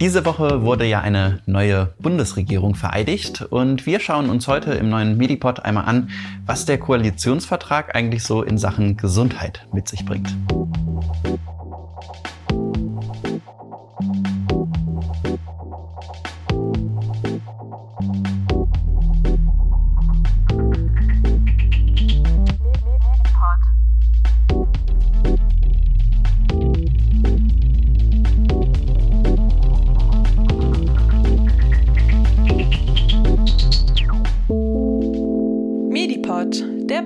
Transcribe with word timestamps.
Diese 0.00 0.24
Woche 0.24 0.62
wurde 0.62 0.84
ja 0.86 1.00
eine 1.00 1.40
neue 1.46 1.94
Bundesregierung 2.00 2.74
vereidigt 2.74 3.42
und 3.42 3.86
wir 3.86 4.00
schauen 4.00 4.30
uns 4.30 4.48
heute 4.48 4.72
im 4.72 4.88
neuen 4.88 5.16
Medipod 5.16 5.60
einmal 5.60 5.84
an, 5.84 6.10
was 6.46 6.64
der 6.64 6.78
Koalitionsvertrag 6.78 7.94
eigentlich 7.94 8.24
so 8.24 8.42
in 8.42 8.58
Sachen 8.58 8.96
Gesundheit 8.96 9.66
mit 9.72 9.88
sich 9.88 10.04
bringt. 10.04 10.36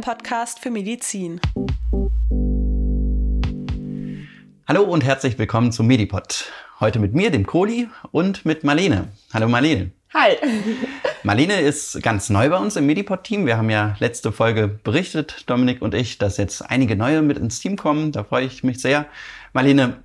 Podcast 0.03 0.59
für 0.59 0.71
Medizin. 0.73 1.41
Hallo 4.67 4.83
und 4.83 5.05
herzlich 5.05 5.39
willkommen 5.39 5.71
zum 5.71 5.87
Medipod. 5.87 6.51
Heute 6.81 6.99
mit 6.99 7.15
mir, 7.15 7.31
dem 7.31 7.47
Kohli, 7.47 7.89
und 8.11 8.45
mit 8.45 8.65
Marlene. 8.65 9.09
Hallo 9.33 9.49
Marlene. 9.49 9.93
Hi. 10.13 10.33
Marlene 11.23 11.61
ist 11.61 12.03
ganz 12.03 12.31
neu 12.31 12.51
bei 12.51 12.59
uns 12.59 12.75
im 12.75 12.85
Medipod-Team. 12.87 13.47
Wir 13.47 13.57
haben 13.57 13.71
ja 13.71 13.95
letzte 14.01 14.33
Folge 14.33 14.67
berichtet, 14.67 15.45
Dominik 15.47 15.81
und 15.81 15.95
ich, 15.95 16.19
dass 16.19 16.37
jetzt 16.37 16.69
einige 16.69 16.97
neue 16.97 17.23
mit 17.23 17.39
ins 17.39 17.61
Team 17.61 17.77
kommen. 17.77 18.11
Da 18.11 18.25
freue 18.25 18.45
ich 18.45 18.65
mich 18.65 18.81
sehr. 18.81 19.07
Marlene, 19.53 20.03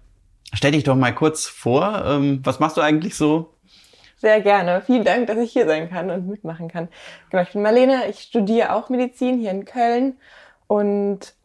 stell 0.54 0.74
dich 0.74 0.84
doch 0.84 0.96
mal 0.96 1.16
kurz 1.16 1.48
vor. 1.48 2.06
Ähm, 2.06 2.42
was 2.44 2.60
machst 2.60 2.78
du 2.78 2.82
eigentlich 2.82 3.16
so? 3.16 3.57
Sehr 4.18 4.42
gerne. 4.42 4.82
Vielen 4.82 5.04
Dank, 5.04 5.28
dass 5.28 5.38
ich 5.38 5.52
hier 5.52 5.68
sein 5.68 5.90
kann 5.90 6.10
und 6.10 6.28
mitmachen 6.28 6.70
kann. 6.70 6.88
Genau, 7.30 7.44
ich 7.44 7.54
bin 7.54 7.62
Marlene. 7.62 8.08
Ich 8.08 8.22
studiere 8.22 8.74
auch 8.74 8.90
Medizin 8.90 9.38
hier 9.38 9.52
in 9.52 9.66
Köln 9.66 10.18
und 10.66 11.36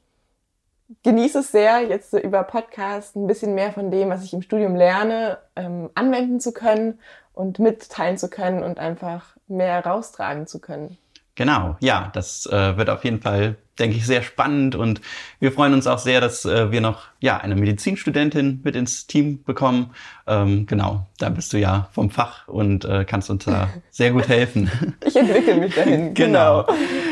genieße 1.02 1.40
es 1.40 1.52
sehr, 1.52 1.82
jetzt 1.82 2.10
so 2.10 2.18
über 2.18 2.42
Podcast 2.44 3.14
ein 3.14 3.26
bisschen 3.26 3.54
mehr 3.54 3.72
von 3.72 3.90
dem, 3.90 4.08
was 4.08 4.24
ich 4.24 4.32
im 4.32 4.40
Studium 4.40 4.74
lerne, 4.74 5.38
ähm, 5.54 5.90
anwenden 5.94 6.40
zu 6.40 6.52
können 6.52 6.98
und 7.34 7.58
mitteilen 7.58 8.16
zu 8.16 8.30
können 8.30 8.62
und 8.62 8.78
einfach 8.78 9.36
mehr 9.48 9.84
raustragen 9.84 10.46
zu 10.46 10.58
können. 10.58 10.96
Genau, 11.34 11.76
ja, 11.80 12.10
das 12.12 12.44
äh, 12.46 12.76
wird 12.76 12.90
auf 12.90 13.04
jeden 13.04 13.22
Fall, 13.22 13.56
denke 13.78 13.96
ich, 13.96 14.04
sehr 14.04 14.22
spannend 14.22 14.74
und 14.74 15.00
wir 15.40 15.50
freuen 15.50 15.72
uns 15.72 15.86
auch 15.86 15.98
sehr, 15.98 16.20
dass 16.20 16.44
äh, 16.44 16.70
wir 16.70 16.82
noch 16.82 17.04
ja 17.20 17.38
eine 17.38 17.54
Medizinstudentin 17.54 18.60
mit 18.62 18.76
ins 18.76 19.06
Team 19.06 19.42
bekommen. 19.42 19.94
Ähm, 20.26 20.66
genau, 20.66 21.06
da 21.18 21.30
bist 21.30 21.54
du 21.54 21.58
ja 21.58 21.88
vom 21.92 22.10
Fach 22.10 22.48
und 22.48 22.84
äh, 22.84 23.06
kannst 23.06 23.30
uns 23.30 23.46
da 23.46 23.70
sehr 23.90 24.10
gut 24.10 24.28
helfen. 24.28 24.70
Ich 25.06 25.16
entwickle 25.16 25.54
mich 25.54 25.74
dahin. 25.74 26.12
genau. 26.14 26.66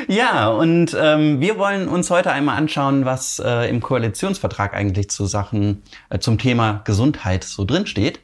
Ja, 0.07 0.51
und 0.51 0.95
ähm, 1.01 1.41
wir 1.41 1.57
wollen 1.57 1.89
uns 1.89 2.11
heute 2.11 2.31
einmal 2.31 2.59
anschauen, 2.59 3.07
was 3.07 3.39
äh, 3.39 3.71
im 3.71 3.81
Koalitionsvertrag 3.81 4.75
eigentlich 4.75 5.09
zu 5.09 5.25
Sachen 5.25 5.83
äh, 6.11 6.19
zum 6.19 6.37
Thema 6.37 6.83
Gesundheit 6.85 7.43
so 7.45 7.65
drin 7.65 7.87
steht. 7.87 8.21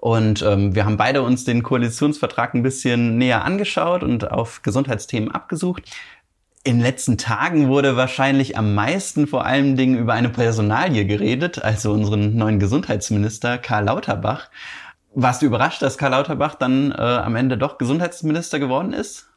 Und 0.00 0.40
ähm, 0.40 0.74
wir 0.74 0.86
haben 0.86 0.96
beide 0.96 1.22
uns 1.22 1.44
den 1.44 1.62
Koalitionsvertrag 1.62 2.54
ein 2.54 2.62
bisschen 2.62 3.18
näher 3.18 3.44
angeschaut 3.44 4.02
und 4.02 4.30
auf 4.30 4.62
Gesundheitsthemen 4.62 5.30
abgesucht. 5.30 5.82
In 6.64 6.76
den 6.76 6.82
letzten 6.82 7.18
Tagen 7.18 7.68
wurde 7.68 7.96
wahrscheinlich 7.96 8.56
am 8.56 8.74
meisten 8.74 9.26
vor 9.26 9.44
allen 9.44 9.76
Dingen 9.76 9.98
über 9.98 10.14
eine 10.14 10.30
Personalie 10.30 11.04
geredet, 11.04 11.62
also 11.62 11.92
unseren 11.92 12.34
neuen 12.36 12.58
Gesundheitsminister 12.58 13.58
Karl 13.58 13.84
Lauterbach. 13.84 14.48
Warst 15.12 15.42
du 15.42 15.46
überrascht, 15.46 15.82
dass 15.82 15.98
Karl 15.98 16.12
Lauterbach 16.12 16.54
dann 16.54 16.92
äh, 16.92 16.94
am 16.96 17.36
Ende 17.36 17.58
doch 17.58 17.76
Gesundheitsminister 17.76 18.58
geworden 18.58 18.94
ist? 18.94 19.28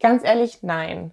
Ganz 0.00 0.24
ehrlich, 0.24 0.60
nein. 0.62 1.10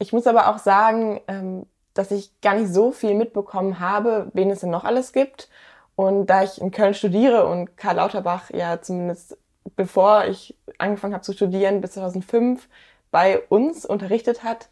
Ich 0.00 0.12
muss 0.12 0.26
aber 0.26 0.48
auch 0.48 0.58
sagen, 0.58 1.20
ähm, 1.28 1.66
dass 1.94 2.10
ich 2.10 2.30
gar 2.40 2.54
nicht 2.54 2.72
so 2.72 2.90
viel 2.90 3.14
mitbekommen 3.14 3.78
habe, 3.78 4.30
wen 4.32 4.50
es 4.50 4.60
denn 4.60 4.70
noch 4.70 4.84
alles 4.84 5.12
gibt. 5.12 5.48
Und 5.98 6.26
da 6.26 6.44
ich 6.44 6.60
in 6.60 6.70
Köln 6.70 6.94
studiere 6.94 7.48
und 7.48 7.76
Karl 7.76 7.96
Lauterbach 7.96 8.50
ja 8.50 8.80
zumindest 8.80 9.36
bevor 9.74 10.26
ich 10.26 10.54
angefangen 10.78 11.12
habe 11.12 11.24
zu 11.24 11.32
studieren 11.32 11.80
bis 11.80 11.94
2005 11.94 12.68
bei 13.10 13.40
uns 13.48 13.84
unterrichtet 13.84 14.44
hat, 14.44 14.68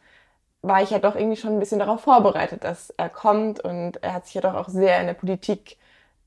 war 0.62 0.84
ich 0.84 0.90
ja 0.90 1.00
doch 1.00 1.16
irgendwie 1.16 1.36
schon 1.36 1.54
ein 1.54 1.58
bisschen 1.58 1.80
darauf 1.80 2.02
vorbereitet, 2.02 2.62
dass 2.62 2.90
er 2.90 3.08
kommt 3.08 3.58
und 3.58 4.00
er 4.04 4.14
hat 4.14 4.26
sich 4.26 4.34
ja 4.34 4.40
doch 4.40 4.54
auch 4.54 4.68
sehr 4.68 5.00
in 5.00 5.08
der 5.08 5.14
Politik 5.14 5.78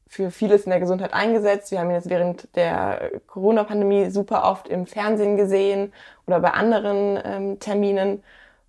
für 0.05 0.31
vieles 0.31 0.65
in 0.65 0.71
der 0.71 0.81
Gesundheit 0.81 1.13
eingesetzt. 1.13 1.71
Wir 1.71 1.79
haben 1.79 1.91
ihn 1.91 1.95
jetzt 1.95 2.09
während 2.09 2.53
der 2.57 3.09
Corona-Pandemie 3.27 4.09
super 4.09 4.43
oft 4.43 4.67
im 4.67 4.85
Fernsehen 4.85 5.37
gesehen 5.37 5.93
oder 6.27 6.41
bei 6.41 6.51
anderen 6.51 7.17
ähm, 7.23 7.59
Terminen 7.61 8.21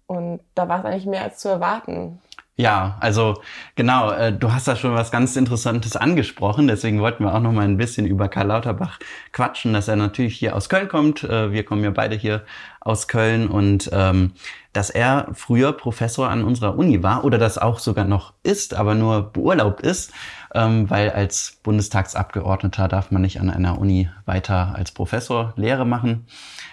und 0.06 0.38
da 0.54 0.68
war 0.68 0.78
es 0.78 0.84
eigentlich 0.84 1.06
mehr 1.06 1.24
als 1.24 1.38
zu 1.40 1.48
erwarten. 1.48 2.20
Ja, 2.60 2.98
also 3.00 3.40
genau, 3.74 4.10
äh, 4.10 4.34
du 4.34 4.52
hast 4.52 4.68
da 4.68 4.76
schon 4.76 4.94
was 4.94 5.10
ganz 5.10 5.34
Interessantes 5.34 5.96
angesprochen, 5.96 6.68
deswegen 6.68 7.00
wollten 7.00 7.24
wir 7.24 7.34
auch 7.34 7.40
noch 7.40 7.52
mal 7.52 7.64
ein 7.64 7.78
bisschen 7.78 8.04
über 8.06 8.28
Karl 8.28 8.48
Lauterbach 8.48 8.98
quatschen, 9.32 9.72
dass 9.72 9.88
er 9.88 9.96
natürlich 9.96 10.36
hier 10.36 10.54
aus 10.54 10.68
Köln 10.68 10.88
kommt. 10.88 11.24
Äh, 11.24 11.52
wir 11.52 11.64
kommen 11.64 11.82
ja 11.82 11.90
beide 11.90 12.16
hier 12.16 12.44
aus 12.82 13.08
Köln 13.08 13.48
und 13.48 13.88
ähm, 13.94 14.32
dass 14.74 14.90
er 14.90 15.28
früher 15.32 15.72
Professor 15.72 16.28
an 16.28 16.44
unserer 16.44 16.76
Uni 16.76 17.02
war 17.02 17.24
oder 17.24 17.38
das 17.38 17.56
auch 17.56 17.78
sogar 17.78 18.04
noch 18.04 18.34
ist, 18.42 18.74
aber 18.74 18.94
nur 18.94 19.32
beurlaubt 19.32 19.80
ist, 19.80 20.12
ähm, 20.54 20.90
weil 20.90 21.08
als 21.12 21.60
Bundestagsabgeordneter 21.62 22.88
darf 22.88 23.10
man 23.10 23.22
nicht 23.22 23.40
an 23.40 23.48
einer 23.48 23.78
Uni 23.78 24.10
weiter 24.26 24.74
als 24.74 24.92
Professor 24.92 25.54
Lehre 25.56 25.86
machen. 25.86 26.26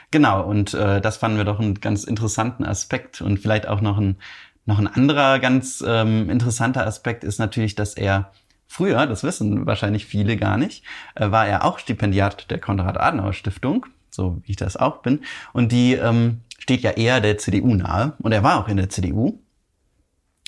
Genau, 0.10 0.42
und 0.42 0.74
äh, 0.74 1.02
das 1.02 1.18
fanden 1.18 1.38
wir 1.38 1.44
doch 1.44 1.60
einen 1.60 1.82
ganz 1.82 2.06
interessanten 2.06 2.64
Aspekt 2.64 3.22
und 3.22 3.40
vielleicht 3.40 3.68
auch 3.68 3.82
noch 3.82 3.98
ein 3.98 4.18
noch 4.68 4.80
ein 4.80 4.88
anderer 4.88 5.40
ganz 5.40 5.84
ähm, 5.86 6.30
interessanter 6.30 6.86
Aspekt 6.86 7.24
ist 7.24 7.40
natürlich, 7.40 7.74
dass 7.74 7.96
er 7.96 8.32
früher, 8.68 9.08
das 9.08 9.24
wissen 9.24 9.66
wahrscheinlich 9.66 10.06
viele 10.06 10.38
gar 10.38 10.58
nicht, 10.58 10.84
äh, 11.16 11.32
war 11.32 11.48
er 11.48 11.66
auch 11.66 11.80
Stipendiat 11.80 12.52
der 12.52 12.60
Konrad-Adenauer-Stiftung, 12.60 13.86
so 14.12 14.42
wie 14.44 14.52
ich 14.52 14.58
das 14.58 14.78
auch 14.78 14.98
bin. 14.98 15.22
Und 15.54 15.72
die 15.72 15.94
ähm, 15.94 16.42
steht 16.60 16.82
ja 16.82 16.92
eher 16.92 17.22
der 17.22 17.38
CDU 17.38 17.74
nahe. 17.74 18.14
Und 18.20 18.34
er 18.34 18.44
war 18.44 18.60
auch 18.60 18.68
in 18.68 18.78
der 18.78 18.90
CDU. 18.90 19.40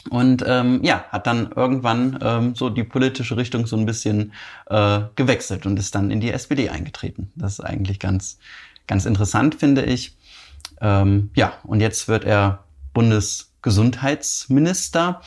Und 0.10 0.44
ähm, 0.46 0.82
ja, 0.84 1.06
hat 1.10 1.28
dann 1.28 1.52
irgendwann 1.56 2.20
ähm, 2.22 2.56
so 2.56 2.70
die 2.70 2.84
politische 2.84 3.38
Richtung 3.38 3.68
so 3.68 3.78
ein 3.78 3.86
bisschen 3.86 4.34
äh, 4.68 5.02
gewechselt 5.16 5.66
und 5.66 5.80
ist 5.80 5.96
dann 5.96 6.12
in 6.12 6.20
die 6.20 6.32
SPD 6.32 6.70
eingetreten. 6.70 7.32
Das 7.36 7.54
ist 7.54 7.60
eigentlich 7.62 8.00
ganz, 8.00 8.38
ganz 8.88 9.06
interessant, 9.06 9.56
finde 9.56 9.84
ich. 9.84 10.18
Ähm, 10.82 11.32
ja, 11.36 11.54
und 11.64 11.80
jetzt 11.80 12.08
wird 12.08 12.26
er 12.26 12.64
Bundes 12.94 13.49
Gesundheitsminister. 13.62 15.22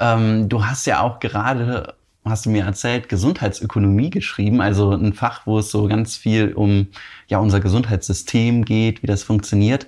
Ähm, 0.00 0.48
du 0.48 0.64
hast 0.64 0.86
ja 0.86 1.00
auch 1.00 1.20
gerade, 1.20 1.94
hast 2.24 2.46
du 2.46 2.50
mir 2.50 2.64
erzählt, 2.64 3.08
Gesundheitsökonomie 3.08 4.10
geschrieben, 4.10 4.60
also 4.60 4.92
ein 4.92 5.12
Fach, 5.12 5.46
wo 5.46 5.58
es 5.58 5.70
so 5.70 5.86
ganz 5.88 6.16
viel 6.16 6.52
um 6.52 6.88
ja 7.26 7.38
unser 7.38 7.60
Gesundheitssystem 7.60 8.64
geht, 8.64 9.02
wie 9.02 9.06
das 9.06 9.22
funktioniert. 9.22 9.86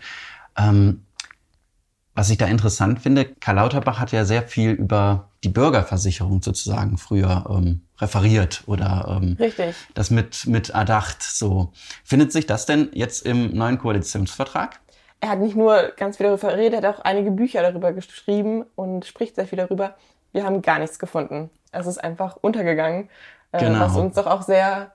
Ähm, 0.57 1.03
was 2.15 2.29
ich 2.29 2.39
da 2.39 2.47
interessant 2.47 3.01
finde, 3.01 3.25
Karl 3.25 3.57
Lauterbach 3.57 3.99
hat 3.99 4.13
ja 4.13 4.25
sehr 4.25 4.43
viel 4.43 4.73
über 4.73 5.31
die 5.45 5.49
Bürgerversicherung 5.49 6.43
sozusagen 6.43 6.99
früher 6.99 7.47
ähm, 7.49 7.83
referiert 7.99 8.63
oder 8.67 9.21
ähm, 9.23 9.37
Richtig. 9.39 9.75
das 9.95 10.11
mit, 10.11 10.47
mit 10.47 10.71
erdacht. 10.71 11.23
So. 11.23 11.73
Findet 12.05 12.33
sich 12.33 12.47
das 12.47 12.67
denn 12.67 12.91
jetzt 12.93 13.25
im 13.25 13.55
neuen 13.55 13.79
Koalitionsvertrag? 13.79 14.81
Er 15.21 15.31
hat 15.31 15.39
nicht 15.39 15.57
nur 15.57 15.93
ganz 15.97 16.17
viel 16.17 16.27
darüber 16.27 16.49
geredet, 16.49 16.83
er 16.83 16.89
hat 16.89 16.99
auch 16.99 17.05
einige 17.05 17.31
Bücher 17.31 17.63
darüber 17.63 17.93
geschrieben 17.93 18.65
und 18.75 19.05
spricht 19.05 19.37
sehr 19.37 19.47
viel 19.47 19.59
darüber. 19.59 19.95
Wir 20.33 20.45
haben 20.45 20.63
gar 20.63 20.79
nichts 20.79 20.99
gefunden. 20.99 21.51
Es 21.73 21.87
ist 21.87 22.03
einfach 22.03 22.37
untergegangen, 22.41 23.09
äh, 23.53 23.59
genau. 23.59 23.81
was 23.81 23.97
uns 23.97 24.15
doch 24.15 24.27
auch 24.27 24.43
sehr 24.43 24.93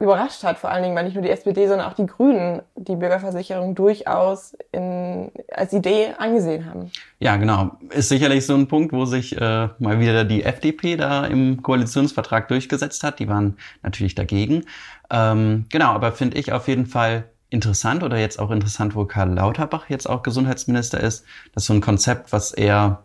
überrascht 0.00 0.42
hat, 0.42 0.58
vor 0.58 0.70
allen 0.70 0.82
Dingen, 0.82 0.96
weil 0.96 1.04
nicht 1.04 1.14
nur 1.14 1.22
die 1.22 1.30
SPD, 1.30 1.68
sondern 1.68 1.88
auch 1.88 1.94
die 1.94 2.06
Grünen 2.06 2.62
die 2.74 2.96
Bürgerversicherung 2.96 3.76
durchaus 3.76 4.56
in, 4.72 5.30
als 5.52 5.72
Idee 5.72 6.08
angesehen 6.18 6.66
haben. 6.66 6.90
Ja, 7.20 7.36
genau. 7.36 7.70
Ist 7.90 8.08
sicherlich 8.08 8.44
so 8.44 8.54
ein 8.54 8.66
Punkt, 8.66 8.92
wo 8.92 9.04
sich 9.04 9.40
äh, 9.40 9.68
mal 9.78 10.00
wieder 10.00 10.24
die 10.24 10.42
FDP 10.42 10.96
da 10.96 11.24
im 11.26 11.62
Koalitionsvertrag 11.62 12.48
durchgesetzt 12.48 13.04
hat. 13.04 13.20
Die 13.20 13.28
waren 13.28 13.56
natürlich 13.82 14.16
dagegen. 14.16 14.64
Ähm, 15.10 15.66
genau, 15.70 15.92
aber 15.92 16.10
finde 16.10 16.38
ich 16.38 16.52
auf 16.52 16.66
jeden 16.66 16.86
Fall 16.86 17.24
interessant 17.54 18.02
oder 18.02 18.18
jetzt 18.18 18.38
auch 18.38 18.50
interessant, 18.50 18.94
wo 18.94 19.04
Karl 19.06 19.32
Lauterbach 19.32 19.88
jetzt 19.88 20.08
auch 20.08 20.22
Gesundheitsminister 20.22 21.00
ist. 21.00 21.24
Das 21.54 21.62
ist 21.62 21.68
so 21.68 21.74
ein 21.74 21.80
Konzept, 21.80 22.32
was 22.32 22.52
er 22.52 23.04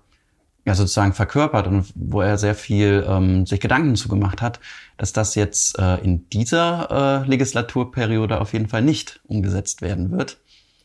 ja 0.66 0.76
sozusagen 0.76 1.14
verkörpert 1.14 1.68
und 1.68 1.92
wo 1.96 2.22
er 2.22 2.38
sehr 2.38 2.56
viel 2.56 3.06
ähm, 3.08 3.46
sich 3.46 3.60
Gedanken 3.60 3.96
zu 3.96 4.10
gemacht 4.10 4.42
hat, 4.42 4.60
dass 4.98 5.14
das 5.14 5.36
jetzt 5.36 5.80
äh, 5.80 5.98
in 5.98 6.30
dieser 6.30 7.24
äh, 7.24 7.28
Legislaturperiode 7.28 8.42
auf 8.42 8.54
jeden 8.54 8.68
Fall 8.68 8.82
nicht 8.82 9.22
umgesetzt 9.28 9.82
werden 9.82 10.12
wird. 10.12 10.38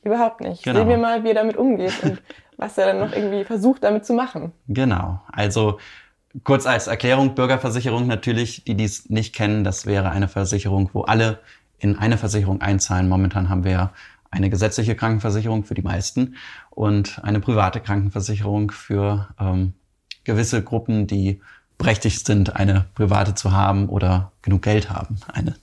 Überhaupt 0.05 0.41
nicht. 0.41 0.63
Genau. 0.63 0.81
Sehen 0.81 0.89
wir 0.91 0.99
mal, 0.99 1.25
wie 1.25 1.29
er 1.29 1.35
damit 1.35 1.57
umgeht 1.57 1.95
und 2.03 2.23
was 2.57 2.79
er 2.79 2.87
dann 2.87 3.01
noch 3.01 3.13
irgendwie 3.13 3.45
versucht, 3.45 3.83
damit 3.83 4.07
zu 4.07 4.13
machen. 4.13 4.53
Genau. 4.69 5.21
Also 5.33 5.79
kurz 6.45 6.67
als 6.67 6.87
Erklärung, 6.87 7.35
Bürgerversicherung 7.35 8.07
natürlich, 8.07 8.65
die 8.65 8.75
dies 8.75 9.09
nicht 9.11 9.35
kennen, 9.35 9.65
das 9.65 9.87
wäre 9.87 10.11
eine 10.11 10.29
Versicherung, 10.29 10.91
wo 10.93 11.03
alle 11.03 11.41
in 11.85 11.99
eine 11.99 12.17
Versicherung 12.17 12.63
einzahlen. 12.63 13.11
Momentan 13.11 13.51
haben 13.51 13.63
wir 13.63 13.71
ja 13.71 13.91
eine 14.31 14.49
gesetzliche 14.49 14.97
Krankenversicherung 14.97 15.65
für 15.65 15.75
die 15.75 15.83
meisten 15.83 16.37
und 16.71 17.21
eine 17.23 17.41
private 17.41 17.79
Krankenversicherung 17.79 18.71
für 18.71 19.29
ähm, 19.39 19.75
gewisse 20.25 20.65
Gruppen, 20.65 21.07
die 21.07 21.43
berechtigt 21.77 22.25
sind, 22.25 22.57
eine 22.57 22.87
private 22.95 23.35
zu 23.35 23.53
haben 23.53 23.91
oder 23.91 24.33
genug 24.41 24.63
Geld 24.63 24.91
haben, 24.91 25.19
eine 25.33 25.57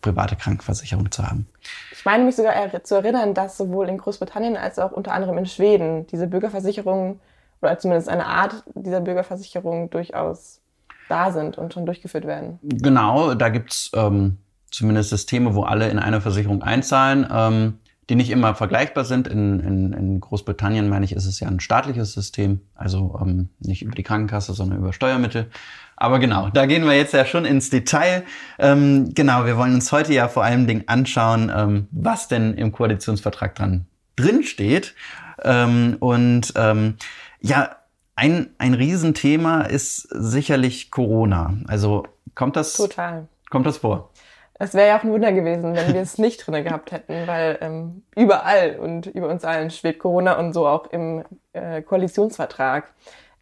private 0.00 0.36
Krankenversicherung 0.36 1.10
zu 1.10 1.26
haben. 1.26 1.48
Ich 1.90 2.04
meine 2.04 2.22
mich 2.22 2.36
sogar 2.36 2.54
zu 2.84 2.94
erinnern, 2.94 3.34
dass 3.34 3.56
sowohl 3.56 3.88
in 3.88 3.98
Großbritannien 3.98 4.56
als 4.56 4.78
auch 4.78 4.92
unter 4.92 5.12
anderem 5.12 5.36
in 5.38 5.46
Schweden 5.46 6.06
diese 6.06 6.28
Bürgerversicherungen 6.28 7.18
oder 7.60 7.78
zumindest 7.80 8.08
eine 8.08 8.26
Art 8.26 8.62
dieser 8.74 9.00
Bürgerversicherung 9.00 9.90
durchaus 9.90 10.60
da 11.08 11.32
sind 11.32 11.58
und 11.58 11.74
schon 11.74 11.84
durchgeführt 11.84 12.26
werden. 12.26 12.60
Genau, 12.62 13.34
da 13.34 13.48
gibt's 13.48 13.90
ähm, 13.94 14.38
zumindest 14.74 15.10
Systeme, 15.10 15.54
wo 15.54 15.62
alle 15.62 15.88
in 15.88 15.98
eine 15.98 16.20
Versicherung 16.20 16.62
einzahlen. 16.62 17.26
Ähm, 17.30 17.74
die 18.08 18.16
nicht 18.16 18.30
immer 18.30 18.54
vergleichbar 18.54 19.04
sind. 19.04 19.28
In, 19.28 19.60
in, 19.60 19.92
in 19.92 20.20
Großbritannien, 20.20 20.88
meine 20.88 21.04
ich, 21.04 21.12
ist 21.12 21.26
es 21.26 21.40
ja 21.40 21.48
ein 21.48 21.60
staatliches 21.60 22.12
System, 22.12 22.60
also 22.74 23.18
ähm, 23.20 23.48
nicht 23.60 23.82
über 23.82 23.94
die 23.94 24.02
Krankenkasse, 24.02 24.52
sondern 24.52 24.78
über 24.78 24.92
Steuermittel. 24.92 25.50
Aber 25.96 26.18
genau, 26.18 26.50
da 26.50 26.66
gehen 26.66 26.84
wir 26.84 26.96
jetzt 26.96 27.14
ja 27.14 27.24
schon 27.24 27.44
ins 27.44 27.70
Detail. 27.70 28.24
Ähm, 28.58 29.14
genau, 29.14 29.46
wir 29.46 29.56
wollen 29.56 29.74
uns 29.74 29.90
heute 29.92 30.12
ja 30.12 30.28
vor 30.28 30.44
allem 30.44 30.66
Dingen 30.66 30.84
anschauen, 30.86 31.50
ähm, 31.54 31.88
was 31.92 32.28
denn 32.28 32.54
im 32.54 32.72
Koalitionsvertrag 32.72 33.54
dran 33.54 33.86
drin 34.16 34.42
steht. 34.42 34.94
Ähm, 35.42 35.96
und 36.00 36.52
ähm, 36.56 36.96
ja, 37.40 37.76
ein, 38.16 38.50
ein 38.58 38.74
Riesenthema 38.74 39.62
ist 39.62 40.08
sicherlich 40.10 40.90
Corona. 40.90 41.54
Also 41.66 42.06
kommt 42.34 42.56
das? 42.56 42.74
Total. 42.74 43.28
Kommt 43.50 43.66
das 43.66 43.78
vor? 43.78 44.10
Es 44.58 44.74
wäre 44.74 44.88
ja 44.88 44.98
auch 44.98 45.02
ein 45.02 45.10
Wunder 45.10 45.32
gewesen, 45.32 45.74
wenn 45.74 45.94
wir 45.94 46.00
es 46.00 46.18
nicht 46.18 46.46
drinne 46.46 46.62
gehabt 46.62 46.92
hätten, 46.92 47.26
weil 47.26 47.58
ähm, 47.60 48.02
überall 48.14 48.76
und 48.78 49.06
über 49.06 49.28
uns 49.28 49.44
allen 49.44 49.70
schwebt 49.70 49.98
Corona 49.98 50.38
und 50.38 50.52
so 50.52 50.66
auch 50.66 50.86
im 50.92 51.24
äh, 51.52 51.82
Koalitionsvertrag. 51.82 52.92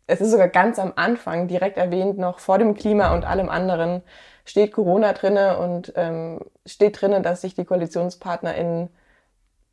Es 0.06 0.20
ist 0.20 0.30
sogar 0.30 0.48
ganz 0.48 0.78
am 0.78 0.92
Anfang 0.96 1.48
direkt 1.48 1.76
erwähnt, 1.76 2.18
noch 2.18 2.38
vor 2.38 2.58
dem 2.58 2.74
Klima 2.74 3.14
und 3.14 3.24
allem 3.24 3.48
anderen 3.48 4.02
steht 4.44 4.72
Corona 4.72 5.12
drinne 5.12 5.58
und 5.58 5.92
ähm, 5.96 6.40
steht 6.66 7.00
drinne, 7.00 7.20
dass 7.20 7.42
sich 7.42 7.54
die 7.54 7.64
KoalitionspartnerInnen 7.64 8.88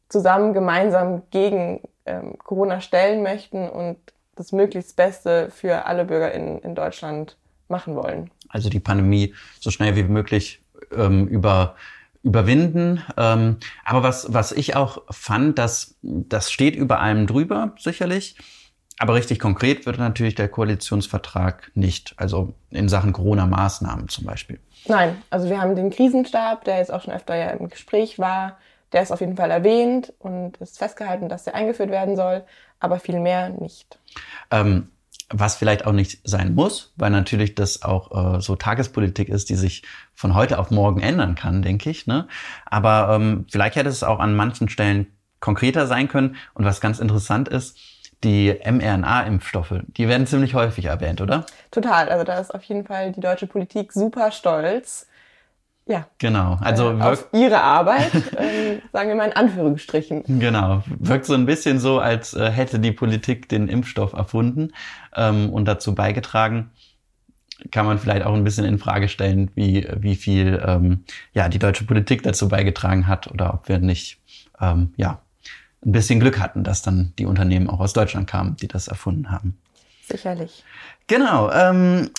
zusammen 0.10 0.54
gemeinsam 0.54 1.24
gegen 1.32 1.82
ähm, 2.06 2.38
Corona 2.40 2.82
stellen 2.82 3.24
möchten 3.24 3.70
und 3.70 3.98
das 4.36 4.52
möglichst 4.52 4.96
Beste 4.96 5.50
für 5.52 5.86
alle 5.86 6.06
BürgerInnen 6.06 6.60
in 6.60 6.76
Deutschland 6.76 7.38
machen 7.68 7.96
wollen. 7.96 8.32
Also 8.50 8.70
die 8.70 8.80
Pandemie 8.80 9.36
so 9.60 9.70
schnell 9.70 9.96
wie 9.96 10.04
möglich 10.04 10.62
ähm, 10.96 11.28
über 11.28 11.76
überwinden. 12.22 13.02
Ähm, 13.18 13.58
aber 13.86 14.04
was, 14.04 14.34
was 14.34 14.52
ich 14.52 14.76
auch 14.76 15.04
fand, 15.10 15.58
dass 15.58 15.96
das 16.02 16.52
steht 16.52 16.76
über 16.76 17.00
allem 17.00 17.28
drüber, 17.28 17.74
sicherlich. 17.78 18.36
Aber 18.98 19.14
richtig 19.16 19.40
konkret 19.40 19.86
wird 19.86 19.98
natürlich 19.98 20.36
der 20.36 20.50
Koalitionsvertrag 20.50 21.72
nicht. 21.74 22.14
Also 22.18 22.54
in 22.70 22.90
Sachen 22.90 23.14
Corona-Maßnahmen 23.14 24.10
zum 24.10 24.26
Beispiel. 24.26 24.60
Nein, 24.88 25.22
also 25.30 25.50
wir 25.50 25.62
haben 25.62 25.76
den 25.76 25.90
Krisenstab, 25.90 26.66
der 26.66 26.80
jetzt 26.80 26.92
auch 26.92 27.02
schon 27.02 27.14
öfter 27.14 27.36
ja 27.36 27.52
im 27.52 27.70
Gespräch 27.70 28.20
war. 28.20 28.58
Der 28.92 29.02
ist 29.02 29.12
auf 29.12 29.22
jeden 29.22 29.38
Fall 29.38 29.52
erwähnt 29.52 30.14
und 30.20 30.58
ist 30.58 30.80
festgehalten, 30.80 31.30
dass 31.30 31.46
der 31.46 31.56
eingeführt 31.56 31.92
werden 31.92 32.18
soll, 32.18 32.44
aber 32.80 33.00
viel 33.00 33.20
mehr 33.20 33.50
nicht. 33.50 34.00
Ähm, 34.52 34.90
was 35.32 35.56
vielleicht 35.56 35.86
auch 35.86 35.92
nicht 35.92 36.20
sein 36.24 36.56
muss, 36.56 36.94
weil 36.96 37.12
natürlich 37.12 37.56
das 37.56 37.84
auch 37.84 38.38
äh, 38.38 38.42
so 38.42 38.56
Tagespolitik 38.56 39.30
ist, 39.30 39.50
die 39.50 39.56
sich 39.56 39.84
von 40.16 40.34
heute 40.34 40.60
auf 40.60 40.72
morgen 40.72 41.02
ändern 41.02 41.36
kann, 41.36 41.62
denke 41.62 41.90
ich. 41.90 42.08
Ne? 42.08 42.28
Aber 42.66 43.16
ähm, 43.16 43.46
vielleicht 43.52 43.76
hätte 43.76 43.90
es 43.90 44.04
auch 44.04 44.20
an 44.20 44.36
manchen 44.36 44.70
Stellen 44.70 45.08
konkreter 45.40 45.88
sein 45.88 46.08
können. 46.08 46.36
Und 46.54 46.66
was 46.66 46.82
ganz 46.82 47.00
interessant 47.00 47.48
ist, 47.48 47.78
die 48.24 48.60
mRNA-Impfstoffe, 48.66 49.76
die 49.88 50.08
werden 50.08 50.28
ziemlich 50.28 50.54
häufig 50.54 50.86
erwähnt, 50.86 51.22
oder? 51.22 51.46
Total. 51.72 52.10
Also 52.10 52.26
da 52.26 52.40
ist 52.40 52.54
auf 52.54 52.64
jeden 52.64 52.86
Fall 52.86 53.12
die 53.12 53.22
deutsche 53.22 53.48
Politik 53.48 53.94
super 53.94 54.32
stolz. 54.32 55.08
Ja. 55.90 56.06
Genau. 56.20 56.60
Also 56.62 56.92
äh, 56.92 57.02
auf 57.02 57.28
ihre 57.34 57.62
Arbeit, 57.62 58.14
äh, 58.14 58.80
sagen 58.94 59.10
wir 59.10 59.16
mal 59.16 59.26
in 59.26 59.36
Anführungsstrichen. 59.36 60.24
Genau. 60.40 60.84
Wirkt 61.00 61.26
so 61.26 61.34
ein 61.34 61.48
bisschen 61.48 61.80
so, 61.80 62.00
als 62.00 62.36
äh, 62.36 62.52
hätte 62.52 62.78
die 62.78 62.92
Politik 62.92 63.50
den 63.50 63.68
Impfstoff 63.68 64.14
erfunden 64.14 64.72
ähm, 65.16 65.50
und 65.50 65.66
dazu 65.66 65.96
beigetragen. 65.96 66.70
Kann 67.72 67.88
man 67.88 67.98
vielleicht 67.98 68.24
auch 68.24 68.36
ein 68.36 68.44
bisschen 68.44 68.66
in 68.66 68.78
Frage 68.78 69.10
stellen, 69.10 69.50
wie, 69.56 69.88
wie 69.98 70.16
viel 70.16 70.64
ähm, 70.64 71.06
ja, 71.34 71.50
die 71.50 71.60
deutsche 71.60 71.86
Politik 71.86 72.22
dazu 72.22 72.50
beigetragen 72.50 73.08
hat 73.08 73.26
oder 73.26 73.56
ob 73.56 73.68
wir 73.68 73.80
nicht 73.80 74.20
ähm, 74.62 74.94
ja, 74.96 75.24
ein 75.84 75.92
bisschen 75.92 76.20
Glück 76.20 76.40
hatten, 76.40 76.64
dass 76.64 76.84
dann 76.84 77.14
die 77.18 77.26
Unternehmen 77.26 77.68
auch 77.68 77.80
aus 77.80 77.94
Deutschland 77.94 78.30
kamen, 78.30 78.56
die 78.58 78.68
das 78.68 78.90
erfunden 78.90 79.32
haben. 79.32 79.58
Sicherlich. 80.08 80.64
Genau. 81.08 81.52
Ähm, 81.52 82.12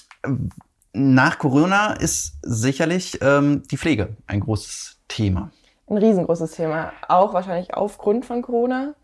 nach 0.92 1.38
Corona 1.38 1.92
ist 1.94 2.38
sicherlich 2.42 3.18
ähm, 3.22 3.62
die 3.70 3.76
Pflege 3.76 4.16
ein 4.26 4.40
großes 4.40 4.98
Thema. 5.08 5.50
Ein 5.88 5.98
riesengroßes 5.98 6.52
Thema. 6.52 6.92
Auch 7.08 7.32
wahrscheinlich 7.32 7.74
aufgrund 7.74 8.24
von 8.24 8.42
Corona, 8.42 8.94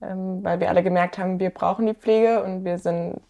ähm, 0.00 0.42
weil 0.42 0.60
wir 0.60 0.68
alle 0.68 0.82
gemerkt 0.82 1.18
haben, 1.18 1.38
wir 1.38 1.50
brauchen 1.50 1.86
die 1.86 1.94
Pflege 1.94 2.42
und 2.42 2.64
wir 2.64 2.78
sind 2.78 3.20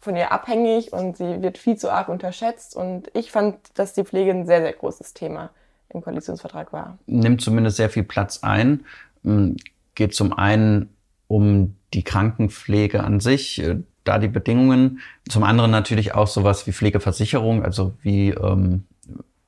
von 0.00 0.16
ihr 0.16 0.32
abhängig 0.32 0.92
und 0.92 1.16
sie 1.16 1.42
wird 1.42 1.58
viel 1.58 1.76
zu 1.76 1.90
arg 1.90 2.08
unterschätzt. 2.08 2.76
Und 2.76 3.10
ich 3.14 3.32
fand, 3.32 3.56
dass 3.74 3.94
die 3.94 4.04
Pflege 4.04 4.30
ein 4.30 4.46
sehr, 4.46 4.60
sehr 4.60 4.72
großes 4.72 5.14
Thema 5.14 5.50
im 5.88 6.02
Koalitionsvertrag 6.02 6.72
war. 6.72 6.98
Nimmt 7.06 7.40
zumindest 7.40 7.78
sehr 7.78 7.90
viel 7.90 8.04
Platz 8.04 8.40
ein. 8.42 8.84
Ähm, 9.24 9.56
geht 9.94 10.14
zum 10.14 10.32
einen 10.32 10.90
um 11.26 11.76
die 11.94 12.02
Krankenpflege 12.02 13.02
an 13.02 13.20
sich, 13.20 13.62
äh, 13.62 13.76
da 14.04 14.18
die 14.18 14.28
Bedingungen. 14.28 15.00
Zum 15.28 15.42
anderen 15.42 15.70
natürlich 15.70 16.14
auch 16.14 16.26
sowas 16.26 16.66
wie 16.66 16.72
Pflegeversicherung, 16.72 17.64
also 17.64 17.94
wie, 18.02 18.30
ähm, 18.30 18.84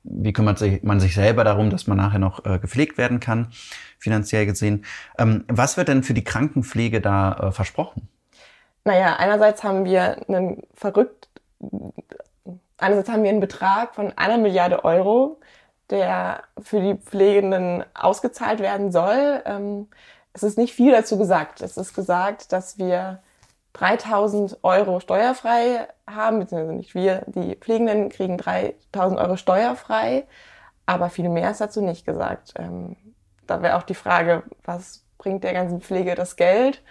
wie 0.03 0.33
kümmert 0.33 0.59
sich, 0.59 0.83
man 0.83 0.99
sich 0.99 1.15
selber 1.15 1.43
darum, 1.43 1.69
dass 1.69 1.87
man 1.87 1.97
nachher 1.97 2.19
noch 2.19 2.45
äh, 2.45 2.59
gepflegt 2.59 2.97
werden 2.97 3.19
kann, 3.19 3.47
finanziell 3.99 4.45
gesehen. 4.45 4.85
Ähm, 5.17 5.45
was 5.47 5.77
wird 5.77 5.87
denn 5.87 6.03
für 6.03 6.13
die 6.13 6.23
Krankenpflege 6.23 7.01
da 7.01 7.33
äh, 7.33 7.51
versprochen? 7.51 8.07
Naja, 8.83 9.17
einerseits 9.17 9.63
haben 9.63 9.85
wir 9.85 10.27
einen 10.27 10.63
verrückt, 10.73 11.29
einerseits 12.77 13.09
haben 13.09 13.23
wir 13.23 13.29
einen 13.29 13.41
Betrag 13.41 13.95
von 13.95 14.13
einer 14.17 14.37
Milliarde 14.37 14.85
Euro, 14.85 15.39
der 15.89 16.43
für 16.61 16.81
die 16.81 16.95
Pflegenden 16.95 17.83
ausgezahlt 17.93 18.59
werden 18.59 18.91
soll. 18.91 19.41
Ähm, 19.45 19.87
es 20.33 20.43
ist 20.43 20.57
nicht 20.57 20.73
viel 20.73 20.91
dazu 20.91 21.17
gesagt. 21.17 21.61
Es 21.61 21.77
ist 21.77 21.93
gesagt, 21.93 22.51
dass 22.51 22.77
wir 22.77 23.19
3000 23.77 24.57
Euro 24.63 24.99
steuerfrei 24.99 25.87
haben, 26.09 26.39
beziehungsweise 26.39 26.77
nicht 26.77 26.95
wir, 26.95 27.23
die 27.27 27.55
Pflegenden 27.55 28.09
kriegen 28.09 28.37
3000 28.37 29.19
Euro 29.19 29.37
steuerfrei, 29.37 30.25
aber 30.85 31.09
viel 31.09 31.29
mehr 31.29 31.51
ist 31.51 31.61
dazu 31.61 31.81
nicht 31.81 32.05
gesagt. 32.05 32.53
Ähm, 32.57 32.95
da 33.45 33.61
wäre 33.61 33.77
auch 33.77 33.83
die 33.83 33.93
Frage, 33.93 34.43
was 34.65 35.03
bringt 35.17 35.43
der 35.43 35.53
ganzen 35.53 35.81
Pflege 35.81 36.15
das 36.15 36.35
Geld? 36.35 36.81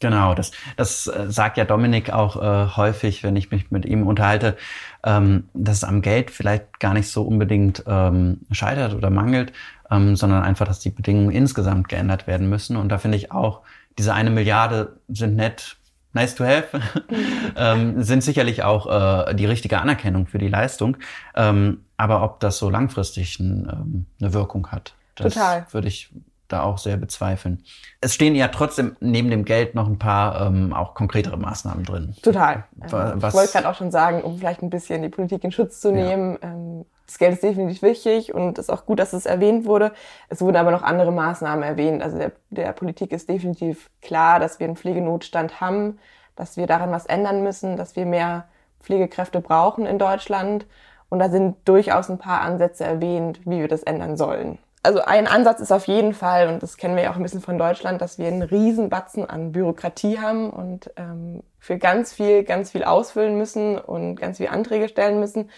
Genau, 0.00 0.34
das, 0.34 0.50
das 0.76 1.06
äh, 1.06 1.30
sagt 1.30 1.56
ja 1.56 1.64
Dominik 1.64 2.12
auch 2.12 2.36
äh, 2.36 2.76
häufig, 2.76 3.22
wenn 3.22 3.36
ich 3.36 3.52
mich 3.52 3.70
mit 3.70 3.86
ihm 3.86 4.04
unterhalte, 4.04 4.56
ähm, 5.04 5.48
dass 5.54 5.76
es 5.76 5.84
am 5.84 6.02
Geld 6.02 6.32
vielleicht 6.32 6.80
gar 6.80 6.92
nicht 6.92 7.08
so 7.08 7.22
unbedingt 7.22 7.84
ähm, 7.86 8.40
scheitert 8.50 8.94
oder 8.94 9.10
mangelt, 9.10 9.52
ähm, 9.92 10.16
sondern 10.16 10.42
einfach, 10.42 10.66
dass 10.66 10.80
die 10.80 10.90
Bedingungen 10.90 11.30
insgesamt 11.30 11.88
geändert 11.88 12.26
werden 12.26 12.48
müssen. 12.48 12.76
Und 12.76 12.88
da 12.88 12.98
finde 12.98 13.16
ich 13.16 13.30
auch, 13.30 13.60
diese 13.96 14.12
eine 14.12 14.30
Milliarde 14.30 14.98
sind 15.08 15.36
nett, 15.36 15.76
nice 16.12 16.34
to 16.34 16.44
have, 16.44 16.80
ähm, 17.56 18.02
sind 18.02 18.22
sicherlich 18.22 18.62
auch 18.62 18.86
äh, 19.28 19.34
die 19.34 19.46
richtige 19.46 19.80
Anerkennung 19.80 20.26
für 20.26 20.38
die 20.38 20.48
Leistung. 20.48 20.96
Ähm, 21.34 21.84
aber 21.96 22.22
ob 22.22 22.40
das 22.40 22.58
so 22.58 22.70
langfristig 22.70 23.38
ein, 23.38 23.68
ähm, 23.70 24.06
eine 24.20 24.34
Wirkung 24.34 24.68
hat, 24.68 24.94
das 25.14 25.34
Total. 25.34 25.66
würde 25.70 25.88
ich 25.88 26.10
da 26.48 26.62
auch 26.62 26.78
sehr 26.78 26.96
bezweifeln. 26.96 27.62
Es 28.00 28.14
stehen 28.14 28.34
ja 28.34 28.48
trotzdem 28.48 28.96
neben 29.00 29.30
dem 29.30 29.44
Geld 29.44 29.74
noch 29.74 29.86
ein 29.86 29.98
paar 29.98 30.46
ähm, 30.46 30.72
auch 30.72 30.94
konkretere 30.94 31.36
Maßnahmen 31.36 31.84
drin. 31.84 32.14
Total. 32.22 32.64
Was, 32.76 33.32
ich 33.32 33.34
wollte 33.34 33.52
gerade 33.52 33.68
auch 33.68 33.74
schon 33.74 33.90
sagen, 33.90 34.22
um 34.22 34.38
vielleicht 34.38 34.62
ein 34.62 34.70
bisschen 34.70 35.02
die 35.02 35.08
Politik 35.08 35.42
in 35.44 35.52
Schutz 35.52 35.80
zu 35.80 35.92
nehmen. 35.92 36.38
Ja. 36.42 36.50
Ähm, 36.50 36.84
das 37.06 37.18
Geld 37.18 37.34
ist 37.34 37.42
definitiv 37.42 37.82
wichtig 37.82 38.34
und 38.34 38.58
ist 38.58 38.70
auch 38.70 38.86
gut, 38.86 38.98
dass 38.98 39.12
es 39.12 39.26
erwähnt 39.26 39.66
wurde. 39.66 39.92
Es 40.28 40.40
wurden 40.40 40.56
aber 40.56 40.70
noch 40.70 40.82
andere 40.82 41.12
Maßnahmen 41.12 41.62
erwähnt. 41.62 42.02
Also 42.02 42.18
der, 42.18 42.32
der 42.50 42.72
Politik 42.72 43.12
ist 43.12 43.28
definitiv 43.28 43.90
klar, 44.00 44.40
dass 44.40 44.60
wir 44.60 44.66
einen 44.66 44.76
Pflegenotstand 44.76 45.60
haben, 45.60 45.98
dass 46.36 46.56
wir 46.56 46.66
daran 46.66 46.90
was 46.90 47.06
ändern 47.06 47.42
müssen, 47.42 47.76
dass 47.76 47.96
wir 47.96 48.06
mehr 48.06 48.48
Pflegekräfte 48.80 49.40
brauchen 49.40 49.86
in 49.86 49.98
Deutschland. 49.98 50.66
Und 51.08 51.18
da 51.18 51.28
sind 51.28 51.56
durchaus 51.66 52.08
ein 52.08 52.18
paar 52.18 52.40
Ansätze 52.40 52.84
erwähnt, 52.84 53.40
wie 53.44 53.60
wir 53.60 53.68
das 53.68 53.82
ändern 53.82 54.16
sollen. 54.16 54.58
also 54.82 55.00
ein 55.02 55.26
Ansatz 55.26 55.60
ist 55.60 55.70
auf 55.70 55.86
jeden 55.86 56.14
Fall, 56.14 56.48
und 56.48 56.62
das 56.62 56.76
kennen 56.76 56.96
wir 56.96 57.04
ja 57.04 57.12
auch 57.12 57.16
ein 57.16 57.22
bisschen 57.22 57.42
von 57.42 57.58
Deutschland, 57.58 58.00
dass 58.00 58.18
wir 58.18 58.26
einen 58.28 58.42
Riesenbatzen 58.42 59.28
an 59.28 59.52
Bürokratie 59.52 60.18
haben 60.18 60.50
und 60.50 60.90
ähm, 60.96 61.42
für 61.58 61.78
ganz 61.78 62.12
viel, 62.12 62.42
ganz 62.42 62.70
viel 62.72 62.82
ausfüllen 62.82 63.36
müssen 63.36 63.78
und 63.78 64.16
ganz 64.16 64.38
viel 64.38 64.48
Anträge 64.48 64.88
stellen 64.88 65.20
müssen. 65.20 65.50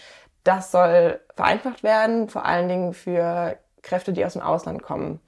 Das 0.45 0.71
soll 0.71 1.21
vereinfacht 1.35 1.83
werden, 1.83 2.29
vor 2.29 2.45
allen 2.45 2.69
Dingen 2.69 2.95
für 2.95 3.57
Kräfte, 3.83 4.13
die 4.13 4.25
aus 4.25 4.35
dem 4.35 4.43
Ausland 4.43 4.83
kommen. 4.83 5.21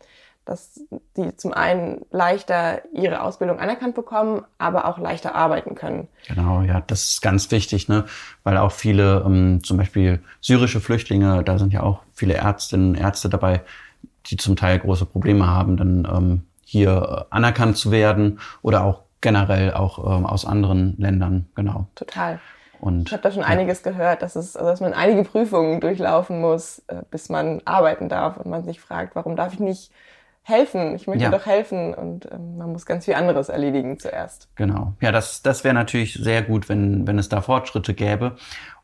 Dass 0.44 0.80
die 1.16 1.36
zum 1.36 1.52
einen 1.52 2.06
leichter 2.12 2.82
ihre 2.92 3.22
Ausbildung 3.22 3.58
anerkannt 3.58 3.96
bekommen, 3.96 4.44
aber 4.58 4.86
auch 4.86 4.98
leichter 4.98 5.34
arbeiten 5.34 5.74
können. 5.74 6.06
Genau, 6.28 6.62
ja, 6.62 6.82
das 6.86 7.08
ist 7.08 7.22
ganz 7.22 7.50
wichtig, 7.50 7.88
ne? 7.88 8.04
Weil 8.44 8.56
auch 8.56 8.70
viele, 8.70 9.24
ähm, 9.26 9.64
zum 9.64 9.76
Beispiel 9.76 10.22
syrische 10.40 10.80
Flüchtlinge, 10.80 11.42
da 11.42 11.58
sind 11.58 11.72
ja 11.72 11.82
auch 11.82 12.02
viele 12.14 12.34
Ärztinnen, 12.34 12.94
Ärzte 12.94 13.28
dabei, 13.28 13.62
die 14.26 14.36
zum 14.36 14.54
Teil 14.54 14.78
große 14.78 15.06
Probleme 15.06 15.48
haben, 15.48 15.76
dann 15.76 16.08
ähm, 16.08 16.46
hier 16.64 17.26
anerkannt 17.30 17.76
zu 17.76 17.90
werden 17.90 18.38
oder 18.62 18.84
auch 18.84 19.02
generell 19.20 19.72
auch 19.72 19.98
ähm, 19.98 20.26
aus 20.26 20.44
anderen 20.44 20.94
Ländern, 20.98 21.46
genau. 21.56 21.88
Total. 21.96 22.38
Und, 22.86 23.08
ich 23.08 23.12
habe 23.12 23.22
da 23.22 23.32
schon 23.32 23.42
ja. 23.42 23.48
einiges 23.48 23.82
gehört, 23.82 24.22
dass, 24.22 24.36
es, 24.36 24.52
dass 24.52 24.80
man 24.80 24.94
einige 24.94 25.24
Prüfungen 25.24 25.80
durchlaufen 25.80 26.40
muss, 26.40 26.84
äh, 26.86 27.02
bis 27.10 27.28
man 27.28 27.60
arbeiten 27.64 28.08
darf 28.08 28.36
und 28.36 28.48
man 28.48 28.62
sich 28.62 28.78
fragt, 28.78 29.16
warum 29.16 29.34
darf 29.34 29.52
ich 29.54 29.58
nicht 29.58 29.90
helfen? 30.42 30.94
Ich 30.94 31.08
möchte 31.08 31.24
ja. 31.24 31.30
doch 31.30 31.46
helfen 31.46 31.94
und 31.94 32.30
ähm, 32.30 32.58
man 32.58 32.70
muss 32.70 32.86
ganz 32.86 33.06
viel 33.06 33.14
anderes 33.14 33.48
erledigen 33.48 33.98
zuerst. 33.98 34.48
Genau. 34.54 34.92
Ja, 35.00 35.10
das, 35.10 35.42
das 35.42 35.64
wäre 35.64 35.74
natürlich 35.74 36.14
sehr 36.14 36.42
gut, 36.42 36.68
wenn, 36.68 37.08
wenn 37.08 37.18
es 37.18 37.28
da 37.28 37.40
Fortschritte 37.40 37.92
gäbe. 37.92 38.36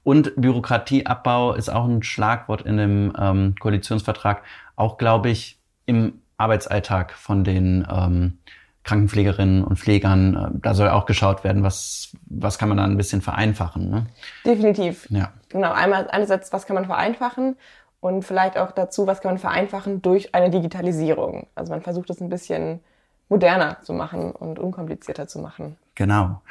Und 0.02 0.32
Bürokratieabbau 0.34 1.54
ist 1.54 1.68
auch 1.68 1.84
ein 1.84 2.02
Schlagwort 2.02 2.62
in 2.62 2.78
dem 2.78 3.12
ähm, 3.16 3.54
Koalitionsvertrag. 3.60 4.42
Auch, 4.74 4.98
glaube 4.98 5.30
ich, 5.30 5.60
im 5.86 6.14
Arbeitsalltag 6.38 7.12
von 7.12 7.44
den 7.44 7.86
ähm, 7.88 8.38
Krankenpflegerinnen 8.84 9.64
und 9.64 9.78
Pflegern. 9.78 10.36
Äh, 10.36 10.58
da 10.60 10.74
soll 10.74 10.88
auch 10.88 11.06
geschaut 11.06 11.44
werden, 11.44 11.62
was, 11.62 12.12
was 12.26 12.58
kann 12.58 12.68
man 12.68 12.78
da 12.78 12.84
ein 12.84 12.96
bisschen 12.96 13.22
vereinfachen. 13.22 13.90
Ne? 13.90 14.06
Definitiv. 14.44 15.08
Ja. 15.10 15.32
Genau. 15.48 15.72
Einmal 15.72 16.08
einerseits, 16.10 16.52
was 16.52 16.66
kann 16.66 16.74
man 16.74 16.86
vereinfachen 16.86 17.56
und 18.00 18.24
vielleicht 18.24 18.58
auch 18.58 18.72
dazu, 18.72 19.06
was 19.06 19.20
kann 19.20 19.32
man 19.32 19.38
vereinfachen 19.38 20.02
durch 20.02 20.34
eine 20.34 20.50
Digitalisierung. 20.50 21.46
Also 21.54 21.72
man 21.72 21.82
versucht 21.82 22.10
es 22.10 22.20
ein 22.20 22.28
bisschen 22.28 22.80
moderner 23.28 23.78
zu 23.82 23.92
machen 23.92 24.32
und 24.32 24.58
unkomplizierter 24.58 25.28
zu 25.28 25.38
machen. 25.38 25.76
Genau. 25.94 26.42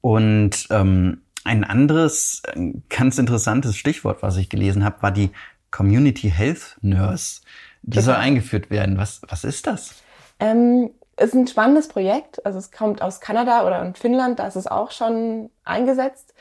Und 0.00 0.66
ähm, 0.70 1.22
ein 1.44 1.64
anderes 1.64 2.42
ganz 2.88 3.18
interessantes 3.18 3.76
Stichwort, 3.76 4.22
was 4.22 4.36
ich 4.36 4.48
gelesen 4.48 4.84
habe, 4.84 5.02
war 5.02 5.12
die 5.12 5.30
Community 5.70 6.30
Health 6.30 6.76
Nurse. 6.82 7.40
Die 7.82 8.00
soll 8.00 8.16
eingeführt 8.16 8.70
werden. 8.70 8.98
Was, 8.98 9.20
was 9.28 9.44
ist 9.44 9.66
das? 9.66 9.94
Ähm, 10.40 10.90
ist 11.16 11.34
ein 11.34 11.46
spannendes 11.46 11.88
Projekt. 11.88 12.44
Also 12.44 12.58
es 12.58 12.70
kommt 12.70 13.02
aus 13.02 13.20
Kanada 13.20 13.66
oder 13.66 13.82
in 13.82 13.94
Finnland, 13.94 14.38
da 14.38 14.46
ist 14.46 14.56
es 14.56 14.66
auch 14.66 14.90
schon 14.90 15.50
eingesetzt. 15.64 16.34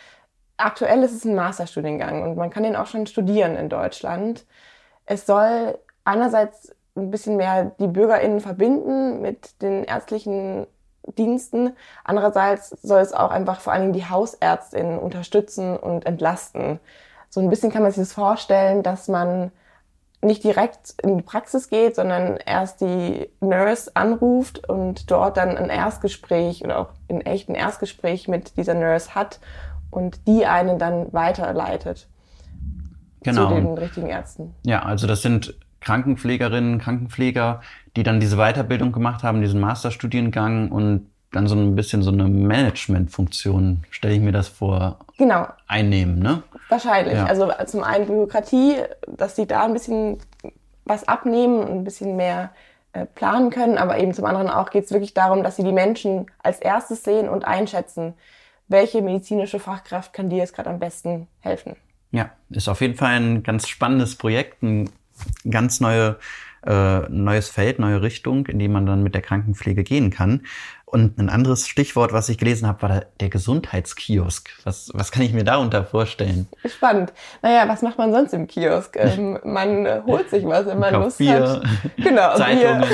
Aktuell 0.57 1.03
ist 1.03 1.13
es 1.13 1.25
ein 1.25 1.35
Masterstudiengang 1.35 2.23
und 2.23 2.37
man 2.37 2.49
kann 2.49 2.63
den 2.63 2.75
auch 2.75 2.87
schon 2.87 3.07
studieren 3.07 3.55
in 3.55 3.69
Deutschland. 3.69 4.45
Es 5.05 5.25
soll 5.25 5.77
einerseits 6.03 6.73
ein 6.95 7.11
bisschen 7.11 7.37
mehr 7.37 7.71
die 7.79 7.87
BürgerInnen 7.87 8.39
verbinden 8.39 9.21
mit 9.21 9.61
den 9.61 9.83
ärztlichen 9.83 10.67
Diensten. 11.17 11.75
Andererseits 12.03 12.69
soll 12.81 13.01
es 13.01 13.13
auch 13.13 13.31
einfach 13.31 13.59
vor 13.59 13.73
allen 13.73 13.83
Dingen 13.83 13.93
die 13.93 14.09
Hausärztinnen 14.09 14.97
unterstützen 14.97 15.77
und 15.77 16.05
entlasten. 16.05 16.79
So 17.29 17.41
ein 17.41 17.49
bisschen 17.49 17.71
kann 17.71 17.83
man 17.83 17.91
sich 17.91 18.01
das 18.01 18.13
vorstellen, 18.13 18.81
dass 18.81 19.07
man 19.07 19.51
nicht 20.25 20.43
direkt 20.43 20.95
in 21.01 21.17
die 21.17 21.23
Praxis 21.23 21.69
geht, 21.69 21.95
sondern 21.95 22.37
erst 22.37 22.81
die 22.81 23.29
Nurse 23.39 23.91
anruft 23.95 24.67
und 24.67 25.09
dort 25.11 25.37
dann 25.37 25.57
ein 25.57 25.69
Erstgespräch 25.69 26.63
oder 26.63 26.79
auch 26.79 26.89
in 27.07 27.21
echt 27.21 27.49
ein 27.49 27.55
Erstgespräch 27.55 28.27
mit 28.27 28.57
dieser 28.57 28.73
Nurse 28.73 29.15
hat 29.15 29.39
und 29.91 30.27
die 30.27 30.45
einen 30.45 30.79
dann 30.79 31.13
weiterleitet 31.13 32.07
genau. 33.23 33.49
zu 33.49 33.55
den 33.55 33.77
richtigen 33.77 34.07
Ärzten. 34.07 34.53
Ja, 34.65 34.83
also 34.83 35.07
das 35.07 35.21
sind 35.21 35.55
Krankenpflegerinnen, 35.81 36.79
Krankenpfleger, 36.79 37.61
die 37.95 38.03
dann 38.03 38.19
diese 38.19 38.37
Weiterbildung 38.37 38.91
gemacht 38.91 39.23
haben, 39.23 39.41
diesen 39.41 39.59
Masterstudiengang 39.59 40.71
und 40.71 41.07
dann 41.31 41.47
so 41.47 41.55
ein 41.55 41.75
bisschen 41.75 42.01
so 42.01 42.11
eine 42.11 42.27
Managementfunktion, 42.27 43.83
stelle 43.89 44.15
ich 44.15 44.21
mir 44.21 44.31
das 44.31 44.47
vor, 44.47 44.99
genau. 45.17 45.47
einnehmen, 45.67 46.19
ne? 46.19 46.43
Wahrscheinlich. 46.69 47.15
Ja. 47.15 47.25
Also 47.25 47.51
zum 47.65 47.83
einen 47.83 48.07
Bürokratie, 48.07 48.77
dass 49.07 49.35
sie 49.35 49.45
da 49.45 49.63
ein 49.65 49.73
bisschen 49.73 50.19
was 50.85 51.07
abnehmen 51.07 51.59
und 51.59 51.71
ein 51.71 51.83
bisschen 51.83 52.15
mehr 52.15 52.51
äh, 52.93 53.05
planen 53.05 53.49
können, 53.49 53.77
aber 53.77 53.97
eben 53.99 54.13
zum 54.13 54.25
anderen 54.25 54.49
auch 54.49 54.69
geht 54.69 54.85
es 54.85 54.91
wirklich 54.91 55.13
darum, 55.13 55.43
dass 55.43 55.57
sie 55.57 55.63
die 55.63 55.73
Menschen 55.73 56.27
als 56.41 56.59
erstes 56.59 57.03
sehen 57.03 57.27
und 57.27 57.45
einschätzen, 57.45 58.13
welche 58.67 59.01
medizinische 59.01 59.59
Fachkraft 59.59 60.13
kann 60.13 60.29
dir 60.29 60.37
jetzt 60.37 60.55
gerade 60.55 60.69
am 60.69 60.79
besten 60.79 61.27
helfen. 61.39 61.75
Ja, 62.11 62.31
ist 62.49 62.69
auf 62.69 62.81
jeden 62.81 62.95
Fall 62.95 63.15
ein 63.15 63.43
ganz 63.43 63.67
spannendes 63.67 64.15
Projekt, 64.15 64.63
ein 64.63 64.89
ganz 65.49 65.81
neue, 65.81 66.17
äh, 66.65 67.09
neues 67.09 67.49
Feld, 67.49 67.79
neue 67.79 68.01
Richtung, 68.01 68.47
in 68.47 68.59
die 68.59 68.67
man 68.67 68.85
dann 68.85 69.03
mit 69.03 69.15
der 69.15 69.21
Krankenpflege 69.21 69.83
gehen 69.83 70.09
kann. 70.09 70.41
Und 70.95 71.17
ein 71.17 71.29
anderes 71.29 71.67
Stichwort, 71.67 72.13
was 72.13 72.29
ich 72.29 72.37
gelesen 72.37 72.67
habe, 72.67 72.81
war 72.83 73.01
der, 73.19 73.29
Gesundheitskiosk. 73.29 74.49
Was, 74.63 74.91
was 74.93 75.11
kann 75.11 75.23
ich 75.23 75.33
mir 75.33 75.43
darunter 75.43 75.83
vorstellen? 75.83 76.47
Spannend. 76.65 77.11
Naja, 77.41 77.67
was 77.67 77.81
macht 77.81 77.97
man 77.97 78.13
sonst 78.13 78.33
im 78.33 78.47
Kiosk? 78.47 78.95
Ähm, 79.05 79.39
man 79.43 79.85
äh, 79.85 80.01
holt 80.05 80.29
sich 80.29 80.45
was, 80.45 80.65
wenn 80.65 80.79
man 80.79 80.93
Lust 80.93 81.19
Bier, 81.19 81.61
hat. 81.61 81.63
Genau, 81.97 82.33
Zeitungen. 82.37 82.85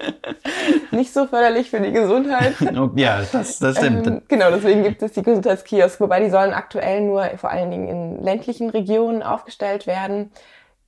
Nicht 0.90 1.12
so 1.12 1.26
förderlich 1.26 1.70
für 1.70 1.80
die 1.80 1.92
Gesundheit. 1.92 2.54
Ja, 2.96 3.20
das, 3.30 3.58
das 3.58 3.76
stimmt. 3.76 4.06
Ähm, 4.06 4.22
genau, 4.26 4.50
deswegen 4.50 4.82
gibt 4.82 5.02
es 5.02 5.12
die 5.12 5.22
Gesundheitskiosk, 5.22 6.00
wobei 6.00 6.20
die 6.20 6.30
sollen 6.30 6.52
aktuell 6.54 7.02
nur 7.02 7.24
vor 7.36 7.50
allen 7.50 7.70
Dingen 7.70 7.88
in 7.88 8.22
ländlichen 8.22 8.70
Regionen 8.70 9.22
aufgestellt 9.22 9.86
werden 9.86 10.30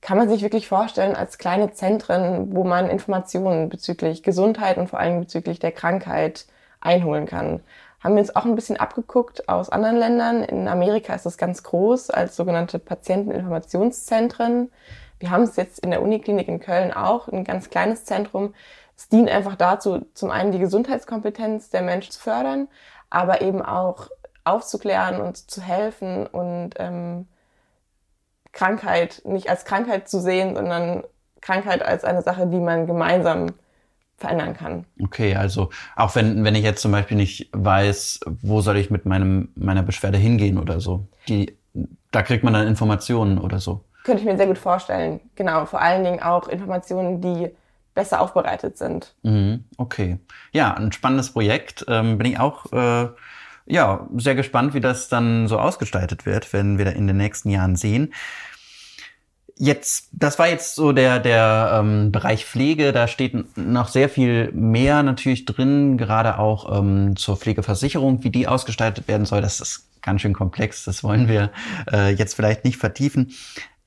kann 0.05 0.19
man 0.19 0.29
sich 0.29 0.43
wirklich 0.43 0.67
vorstellen 0.67 1.15
als 1.15 1.39
kleine 1.39 1.71
Zentren, 1.71 2.55
wo 2.55 2.63
man 2.63 2.91
Informationen 2.91 3.69
bezüglich 3.69 4.21
Gesundheit 4.21 4.77
und 4.77 4.87
vor 4.87 4.99
allem 4.99 5.19
bezüglich 5.19 5.57
der 5.57 5.71
Krankheit 5.71 6.45
einholen 6.79 7.25
kann. 7.25 7.61
Haben 8.01 8.13
wir 8.13 8.21
uns 8.21 8.35
auch 8.35 8.45
ein 8.45 8.53
bisschen 8.53 8.77
abgeguckt 8.77 9.49
aus 9.49 9.71
anderen 9.71 9.97
Ländern. 9.97 10.43
In 10.43 10.67
Amerika 10.67 11.15
ist 11.15 11.25
das 11.25 11.39
ganz 11.39 11.63
groß 11.63 12.11
als 12.11 12.35
sogenannte 12.35 12.77
Patienteninformationszentren. 12.77 14.71
Wir 15.17 15.31
haben 15.31 15.41
es 15.41 15.55
jetzt 15.55 15.79
in 15.79 15.89
der 15.89 16.03
Uniklinik 16.03 16.49
in 16.49 16.59
Köln 16.59 16.93
auch, 16.93 17.27
ein 17.27 17.43
ganz 17.43 17.71
kleines 17.71 18.05
Zentrum. 18.05 18.53
Es 18.95 19.09
dient 19.09 19.27
einfach 19.27 19.55
dazu, 19.55 20.05
zum 20.13 20.29
einen 20.29 20.51
die 20.51 20.59
Gesundheitskompetenz 20.59 21.71
der 21.71 21.81
Menschen 21.81 22.11
zu 22.11 22.19
fördern, 22.19 22.67
aber 23.09 23.41
eben 23.41 23.63
auch 23.63 24.11
aufzuklären 24.43 25.19
und 25.19 25.49
zu 25.49 25.63
helfen 25.63 26.27
und 26.27 26.75
ähm, 26.77 27.25
Krankheit 28.55 29.21
nicht 29.25 29.49
als 29.49 29.65
Krankheit 29.65 30.09
zu 30.09 30.19
sehen, 30.19 30.55
sondern 30.55 31.03
Krankheit 31.41 31.83
als 31.83 32.03
eine 32.03 32.23
Sache, 32.23 32.47
die 32.47 32.59
man 32.59 32.87
gemeinsam 32.87 33.53
verändern 34.17 34.55
kann. 34.55 34.85
Okay, 35.03 35.35
also 35.35 35.69
auch 35.95 36.15
wenn, 36.15 36.43
wenn 36.43 36.55
ich 36.55 36.63
jetzt 36.63 36.81
zum 36.81 36.91
Beispiel 36.91 37.17
nicht 37.17 37.49
weiß, 37.51 38.21
wo 38.41 38.61
soll 38.61 38.77
ich 38.77 38.89
mit 38.89 39.05
meinem, 39.05 39.49
meiner 39.55 39.83
Beschwerde 39.83 40.17
hingehen 40.17 40.57
oder 40.57 40.79
so, 40.79 41.07
die, 41.27 41.55
da 42.11 42.23
kriegt 42.23 42.43
man 42.43 42.53
dann 42.53 42.65
Informationen 42.65 43.37
oder 43.37 43.59
so. 43.59 43.83
Könnte 44.05 44.21
ich 44.21 44.27
mir 44.27 44.37
sehr 44.37 44.47
gut 44.47 44.57
vorstellen. 44.57 45.19
Genau, 45.35 45.65
vor 45.65 45.81
allen 45.81 46.03
Dingen 46.03 46.21
auch 46.23 46.47
Informationen, 46.47 47.21
die 47.21 47.51
besser 47.93 48.21
aufbereitet 48.21 48.77
sind. 48.77 49.15
Mhm, 49.23 49.65
okay. 49.77 50.19
Ja, 50.53 50.73
ein 50.75 50.91
spannendes 50.91 51.31
Projekt. 51.31 51.85
Ähm, 51.89 52.17
bin 52.17 52.27
ich 52.27 52.39
auch 52.39 52.71
äh, 52.71 53.09
ja, 53.65 54.07
sehr 54.15 54.35
gespannt, 54.35 54.73
wie 54.73 54.81
das 54.81 55.09
dann 55.09 55.47
so 55.47 55.59
ausgestaltet 55.59 56.25
wird, 56.25 56.53
werden 56.53 56.77
wir 56.77 56.85
da 56.85 56.91
in 56.91 57.07
den 57.07 57.17
nächsten 57.17 57.49
Jahren 57.49 57.75
sehen. 57.75 58.13
Jetzt, 59.57 60.09
das 60.11 60.37
war 60.37 60.49
jetzt 60.49 60.75
so 60.75 60.91
der, 60.91 61.19
der 61.19 61.79
ähm, 61.79 62.11
Bereich 62.11 62.45
Pflege, 62.45 62.91
da 62.91 63.07
steht 63.07 63.57
noch 63.57 63.87
sehr 63.87 64.09
viel 64.09 64.51
mehr 64.51 65.01
natürlich 65.01 65.45
drin, 65.45 65.97
gerade 65.97 66.39
auch 66.39 66.77
ähm, 66.77 67.15
zur 67.15 67.37
Pflegeversicherung, 67.37 68.23
wie 68.23 68.31
die 68.31 68.47
ausgestaltet 68.47 69.07
werden 69.07 69.25
soll. 69.25 69.41
Das 69.41 69.61
ist 69.61 69.87
ganz 70.01 70.21
schön 70.21 70.33
komplex, 70.33 70.83
das 70.83 71.03
wollen 71.03 71.29
wir 71.29 71.51
äh, 71.91 72.13
jetzt 72.13 72.35
vielleicht 72.35 72.65
nicht 72.65 72.77
vertiefen. 72.77 73.31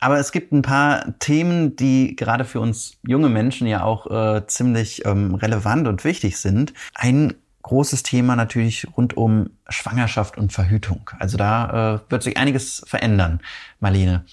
Aber 0.00 0.18
es 0.18 0.32
gibt 0.32 0.52
ein 0.52 0.62
paar 0.62 1.18
Themen, 1.18 1.76
die 1.76 2.16
gerade 2.16 2.44
für 2.44 2.60
uns 2.60 2.98
junge 3.06 3.28
Menschen 3.28 3.66
ja 3.66 3.82
auch 3.82 4.06
äh, 4.10 4.46
ziemlich 4.46 5.04
ähm, 5.04 5.34
relevant 5.34 5.86
und 5.86 6.04
wichtig 6.04 6.38
sind. 6.38 6.72
Ein 6.94 7.34
großes 7.62 8.02
Thema 8.02 8.36
natürlich 8.36 8.86
rund 8.96 9.16
um 9.16 9.50
Schwangerschaft 9.68 10.38
und 10.38 10.52
Verhütung. 10.52 11.10
Also 11.18 11.36
da 11.36 11.96
äh, 12.06 12.10
wird 12.10 12.22
sich 12.22 12.36
einiges 12.36 12.82
verändern, 12.86 13.40
Marlene. 13.80 14.24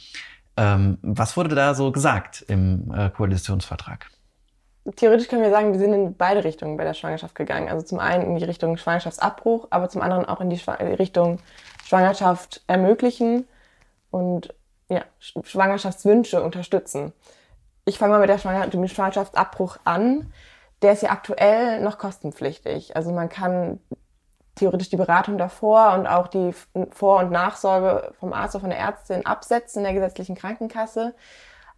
Ähm, 0.58 0.98
was 1.02 1.36
wurde 1.36 1.56
da 1.56 1.74
so 1.74 1.92
gesagt 1.92 2.46
im 2.48 2.94
äh, 2.96 3.10
Koalitionsvertrag? 3.10 4.10
Theoretisch 4.96 5.28
können 5.28 5.42
wir 5.42 5.50
sagen, 5.50 5.74
wir 5.74 5.80
sind 5.80 5.94
in 5.94 6.16
beide 6.16 6.44
Richtungen 6.44 6.78
bei 6.78 6.84
der 6.84 6.94
Schwangerschaft 6.94 7.34
gegangen. 7.34 7.70
Also 7.70 7.84
zum 7.84 8.00
einen 8.00 8.24
in 8.24 8.36
die 8.36 8.44
Richtung 8.44 8.78
Schwangerschaftsabbruch, 8.78 9.68
aber 9.72 9.90
zum 9.90 10.02
anderen 10.02 10.26
auch 10.26 10.42
in 10.42 10.50
die 10.50 10.60
Schw 10.60 10.72
Richtung 10.96 11.40
Schwangerschaft 11.84 12.64
ermöglichen 12.68 13.48
und 14.12 14.54
ja, 14.90 15.04
Schwangerschaftswünsche 15.20 16.42
unterstützen. 16.42 17.14
Ich 17.86 17.98
fange 17.98 18.14
mal 18.14 18.20
mit, 18.20 18.30
der 18.30 18.38
Schwanger 18.38 18.68
dem 18.68 18.88
Schwangerschaftsabbruch 18.88 19.78
an. 19.84 20.32
Der 20.86 20.94
ist 20.94 21.02
ja 21.02 21.10
aktuell 21.10 21.82
noch 21.82 21.98
kostenpflichtig. 21.98 22.96
Also 22.96 23.12
man 23.12 23.28
kann 23.28 23.80
theoretisch 24.54 24.90
die 24.90 24.98
Beratung 24.98 25.40
davor 25.40 25.96
und 25.96 26.06
auch 26.06 26.28
die 26.28 26.54
Vor- 26.92 27.22
und 27.22 27.32
Nachsorge 27.32 28.14
vom 28.20 28.34
Arzt 28.34 28.54
oder 28.54 28.62
von 28.62 28.70
der 28.70 28.78
Ärztin 28.78 29.26
absetzen 29.26 29.80
in 29.80 29.86
der 29.86 29.96
gesetzlichen 29.96 30.36
Krankenkasse. 30.36 31.16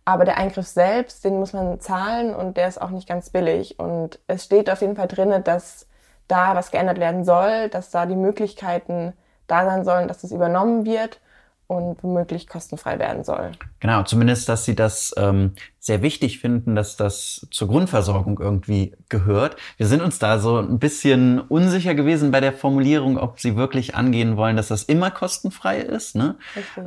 Aber 0.04 0.26
der 0.26 0.36
Eingriff 0.36 0.68
selbst, 0.68 1.24
den 1.24 1.40
muss 1.40 1.54
man 1.54 1.80
zahlen 1.80 2.36
und 2.36 2.58
der 2.58 2.68
ist 2.68 2.82
auch 2.82 2.90
nicht 2.90 3.08
ganz 3.08 3.30
billig. 3.30 3.80
Und 3.80 4.20
es 4.28 4.44
steht 4.44 4.70
auf 4.70 4.82
jeden 4.82 4.98
Fall 4.98 5.08
drin, 5.08 5.42
dass 5.42 5.88
da 6.28 6.54
was 6.54 6.72
geändert 6.72 7.00
werden 7.00 7.24
soll, 7.24 7.70
dass 7.70 7.92
da 7.92 8.08
die 8.08 8.18
Möglichkeiten 8.18 9.14
da 9.48 9.64
sein 9.64 9.86
sollen, 9.86 10.10
dass 10.10 10.20
das 10.20 10.34
übernommen 10.34 10.84
wird 10.84 11.22
und 11.68 12.02
womöglich 12.02 12.48
kostenfrei 12.48 12.98
werden 12.98 13.24
soll. 13.26 13.52
Genau, 13.82 14.04
zumindest, 14.04 14.48
dass 14.48 14.64
Sie 14.64 14.76
das 14.76 15.14
ähm, 15.18 15.52
sehr 15.80 16.02
wichtig 16.02 16.40
finden, 16.40 16.76
dass 16.76 16.96
das 16.96 17.46
zur 17.52 17.68
Grundversorgung 17.68 18.40
irgendwie 18.40 18.96
gehört. 19.10 19.58
Wir 19.76 19.86
sind 19.86 20.02
uns 20.02 20.18
da 20.18 20.40
so 20.40 20.58
ein 20.60 20.80
bisschen 20.80 21.40
unsicher 21.42 21.94
gewesen 21.94 22.32
bei 22.32 22.40
der 22.40 22.54
Formulierung, 22.54 23.18
ob 23.18 23.42
Sie 23.42 23.58
wirklich 23.58 23.96
angehen 23.96 24.38
wollen, 24.38 24.56
dass 24.56 24.70
das 24.70 24.84
immer 24.84 25.12
kostenfrei 25.12 25.80
ist. 25.80 26.16
Ne? 26.16 26.38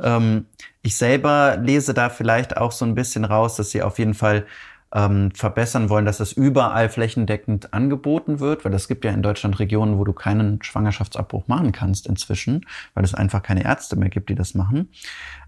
Ähm, 0.01 0.47
ich 0.81 0.97
selber 0.97 1.57
lese 1.57 1.93
da 1.93 2.09
vielleicht 2.09 2.57
auch 2.57 2.71
so 2.71 2.83
ein 2.83 2.95
bisschen 2.95 3.23
raus, 3.23 3.57
dass 3.57 3.69
Sie 3.69 3.83
auf 3.83 3.99
jeden 3.99 4.15
Fall 4.15 4.47
ähm, 4.93 5.31
verbessern 5.31 5.89
wollen, 5.89 6.05
dass 6.05 6.17
das 6.17 6.33
überall 6.33 6.89
flächendeckend 6.89 7.73
angeboten 7.73 8.39
wird, 8.39 8.65
weil 8.65 8.73
es 8.73 8.87
gibt 8.87 9.05
ja 9.05 9.11
in 9.11 9.23
Deutschland 9.23 9.59
Regionen, 9.59 9.97
wo 9.97 10.03
du 10.03 10.13
keinen 10.13 10.61
Schwangerschaftsabbruch 10.61 11.47
machen 11.47 11.71
kannst 11.71 12.07
inzwischen, 12.07 12.65
weil 12.93 13.03
es 13.03 13.13
einfach 13.13 13.41
keine 13.41 13.63
Ärzte 13.63 13.95
mehr 13.95 14.09
gibt, 14.09 14.29
die 14.29 14.35
das 14.35 14.53
machen. 14.53 14.89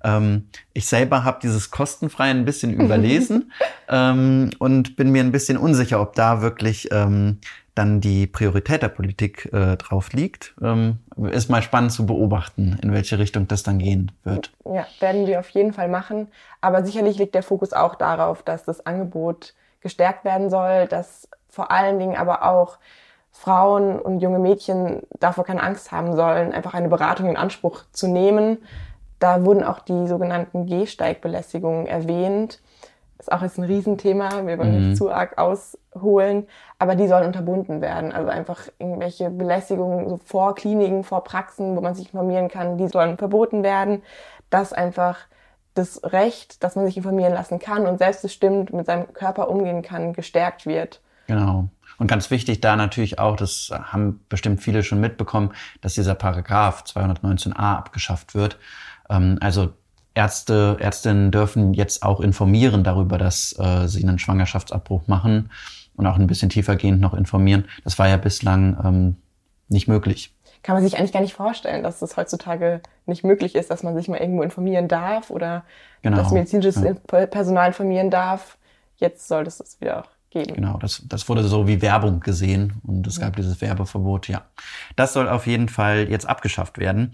Ähm, 0.04 0.48
ich 0.74 0.86
selber 0.86 1.24
habe 1.24 1.40
dieses 1.42 1.72
kostenfrei 1.72 2.30
ein 2.30 2.46
bisschen 2.46 2.74
überlesen 2.80 3.52
ähm, 3.90 4.52
und 4.60 4.96
bin 4.96 5.12
mir 5.12 5.24
ein 5.24 5.32
bisschen 5.32 5.58
unsicher, 5.58 6.02
ob 6.02 6.14
da 6.16 6.42
wirklich 6.42 6.90
ähm, 6.92 7.40
dann 7.76 8.02
die 8.02 8.28
Priorität 8.28 8.84
der 8.84 8.90
Politik 8.90 9.52
äh, 9.52 9.78
drauf 9.78 10.14
liegt. 10.14 10.54
Ähm, 10.62 11.00
ist 11.32 11.50
mal 11.50 11.62
spannend 11.62 11.92
zu 11.92 12.06
beobachten, 12.06 12.78
in 12.82 12.94
welche 12.94 13.18
Richtung 13.18 13.48
das 13.48 13.64
dann 13.64 13.80
gehen 13.80 14.12
wird. 14.24 14.52
Ja, 14.66 14.86
werden 15.00 15.26
wir 15.26 15.40
auf 15.40 15.50
jeden 15.50 15.74
Fall 15.74 15.88
machen. 15.88 16.28
Aber 16.62 16.86
sicherlich 16.86 17.18
liegt 17.18 17.36
der 17.36 17.44
Fokus 17.44 17.74
auch 17.74 17.96
darauf, 17.96 18.44
dass 18.44 18.64
das 18.64 18.86
Angebot 18.86 19.54
gestärkt 19.82 20.24
werden 20.24 20.50
soll, 20.50 20.88
dass 20.88 21.28
vor 21.50 21.72
allen 21.72 22.00
Dingen 22.00 22.16
aber 22.16 22.44
auch 22.44 22.78
Frauen 23.32 24.00
und 24.00 24.20
junge 24.20 24.40
Mädchen 24.40 25.02
davor 25.20 25.44
keine 25.44 25.64
Angst 25.64 25.92
haben 25.92 26.16
sollen, 26.16 26.54
einfach 26.54 26.76
eine 26.76 26.90
Beratung 26.90 27.30
in 27.30 27.38
Anspruch 27.38 27.84
zu 27.92 28.08
nehmen. 28.08 28.60
Da 29.20 29.44
wurden 29.44 29.64
auch 29.64 29.80
die 29.80 30.08
sogenannten 30.08 30.68
Gehsteigbelästigungen 30.68 31.88
erwähnt 31.88 32.60
ist 33.24 33.32
auch 33.32 33.42
jetzt 33.42 33.58
ein 33.58 33.64
Riesenthema, 33.64 34.46
wir 34.46 34.58
wollen 34.58 34.76
mhm. 34.76 34.90
nicht 34.90 34.98
zu 34.98 35.12
arg 35.12 35.38
ausholen, 35.38 36.48
aber 36.78 36.96
die 36.96 37.08
sollen 37.08 37.26
unterbunden 37.26 37.82
werden. 37.82 38.12
Also 38.12 38.30
einfach 38.30 38.68
irgendwelche 38.80 39.30
Belästigungen 39.30 40.10
so 40.10 40.18
vor 40.18 40.56
Kliniken, 40.56 41.04
vor 41.04 41.24
Praxen, 41.24 41.76
wo 41.76 41.82
man 41.82 41.96
sich 41.96 42.08
informieren 42.08 42.50
kann, 42.50 42.78
die 42.78 42.88
sollen 42.88 43.18
verboten 43.18 43.64
werden. 43.64 44.02
Dass 44.50 44.74
einfach 44.74 45.20
das 45.74 46.02
Recht, 46.04 46.64
dass 46.64 46.76
man 46.76 46.86
sich 46.86 46.98
informieren 46.98 47.34
lassen 47.34 47.60
kann 47.60 47.88
und 47.88 47.98
selbstbestimmt 47.98 48.74
mit 48.74 48.86
seinem 48.86 49.12
Körper 49.14 49.50
umgehen 49.50 49.82
kann, 49.82 50.14
gestärkt 50.14 50.66
wird. 50.66 51.02
Genau. 51.28 51.70
Und 51.98 52.08
ganz 52.08 52.30
wichtig 52.30 52.60
da 52.60 52.76
natürlich 52.76 53.20
auch, 53.20 53.36
das 53.36 53.72
haben 53.72 54.26
bestimmt 54.28 54.62
viele 54.62 54.84
schon 54.84 55.00
mitbekommen, 55.00 55.54
dass 55.82 55.94
dieser 55.94 56.16
Paragraph 56.16 56.84
219a 56.84 57.78
abgeschafft 57.78 58.36
wird. 58.36 58.60
Ähm, 59.10 59.38
also 59.40 59.74
Ärzte, 60.16 60.78
Ärztinnen 60.80 61.32
dürfen 61.32 61.74
jetzt 61.74 62.04
auch 62.04 62.20
informieren 62.20 62.84
darüber, 62.84 63.18
dass 63.18 63.58
äh, 63.58 63.88
sie 63.88 64.04
einen 64.04 64.20
Schwangerschaftsabbruch 64.20 65.08
machen 65.08 65.50
und 65.96 66.08
auch 66.08 66.18
ein 66.18 66.28
bisschen 66.28 66.50
tiefergehend 66.50 67.02
noch 67.02 67.14
informieren. 67.14 67.66
Das 67.84 67.98
war 68.00 68.08
ja 68.08 68.18
bislang 68.18 68.78
ähm, 68.84 69.16
nicht 69.70 69.88
möglich. 69.88 70.34
Kann 70.62 70.76
man 70.76 70.84
sich 70.84 70.98
eigentlich 70.98 71.12
gar 71.12 71.22
nicht 71.22 71.34
vorstellen, 71.34 71.84
dass 71.84 72.02
es 72.02 72.16
heutzutage 72.16 72.82
nicht 73.06 73.24
möglich 73.24 73.56
ist, 73.56 73.70
dass 73.70 73.84
man 73.84 73.96
sich 73.96 74.08
mal 74.08 74.18
irgendwo 74.18 74.44
informieren 74.44 74.88
darf 74.88 75.30
oder 75.30 75.66
genau. 76.02 76.18
dass 76.18 76.32
medizinisches 76.32 76.82
ja. 76.82 76.94
Personal 77.26 77.68
informieren 77.68 78.10
darf. 78.10 78.58
Jetzt 78.96 79.28
sollte 79.28 79.50
es 79.50 79.58
das 79.58 79.82
wieder 79.82 80.06
geben. 80.30 80.54
Genau, 80.54 80.78
das, 80.78 81.04
das 81.06 81.28
wurde 81.28 81.44
so 81.44 81.68
wie 81.68 81.82
Werbung 81.82 82.20
gesehen 82.20 82.74
und 82.84 83.06
es 83.08 83.18
ja. 83.18 83.26
gab 83.26 83.36
dieses 83.36 83.60
Werbeverbot, 83.62 84.28
ja. 84.28 84.44
Das 84.96 85.14
soll 85.14 85.28
auf 85.28 85.48
jeden 85.48 85.68
Fall 85.68 86.10
jetzt 86.10 86.28
abgeschafft 86.28 86.78
werden. 86.78 87.14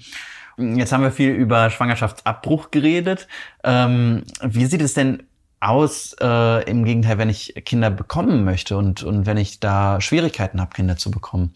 Jetzt 0.60 0.92
haben 0.92 1.04
wir 1.04 1.12
viel 1.12 1.32
über 1.32 1.70
Schwangerschaftsabbruch 1.70 2.70
geredet. 2.72 3.28
Ähm, 3.64 4.24
wie 4.42 4.66
sieht 4.66 4.82
es 4.82 4.94
denn 4.94 5.24
aus, 5.62 6.16
äh, 6.22 6.70
im 6.70 6.86
Gegenteil, 6.86 7.18
wenn 7.18 7.30
ich 7.30 7.54
Kinder 7.66 7.90
bekommen 7.90 8.44
möchte 8.44 8.78
und, 8.78 9.04
und 9.04 9.26
wenn 9.26 9.38
ich 9.38 9.60
da 9.60 10.00
Schwierigkeiten 10.02 10.60
habe, 10.60 10.72
Kinder 10.74 10.98
zu 10.98 11.12
bekommen? 11.12 11.54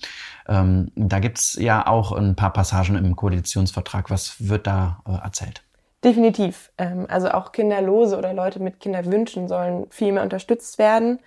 Ähm, 0.48 0.92
da 0.96 1.20
gibt's 1.20 1.58
ja 1.60 1.86
auch 1.86 2.12
ein 2.14 2.36
paar 2.36 2.54
Passagen 2.54 2.96
im 2.96 3.16
Koalitionsvertrag. 3.16 4.10
Was 4.10 4.50
wird 4.50 4.68
da 4.68 5.02
äh, 5.08 5.24
erzählt? 5.24 5.64
Definitiv. 6.04 6.72
Ähm, 6.78 7.06
also 7.10 7.32
auch 7.32 7.52
Kinderlose 7.52 8.18
oder 8.18 8.34
Leute 8.34 8.62
mit 8.62 8.80
Kinderwünschen 8.80 9.48
sollen 9.48 9.88
viel 9.90 10.12
mehr 10.12 10.24
unterstützt 10.24 10.78
werden. 10.78 11.20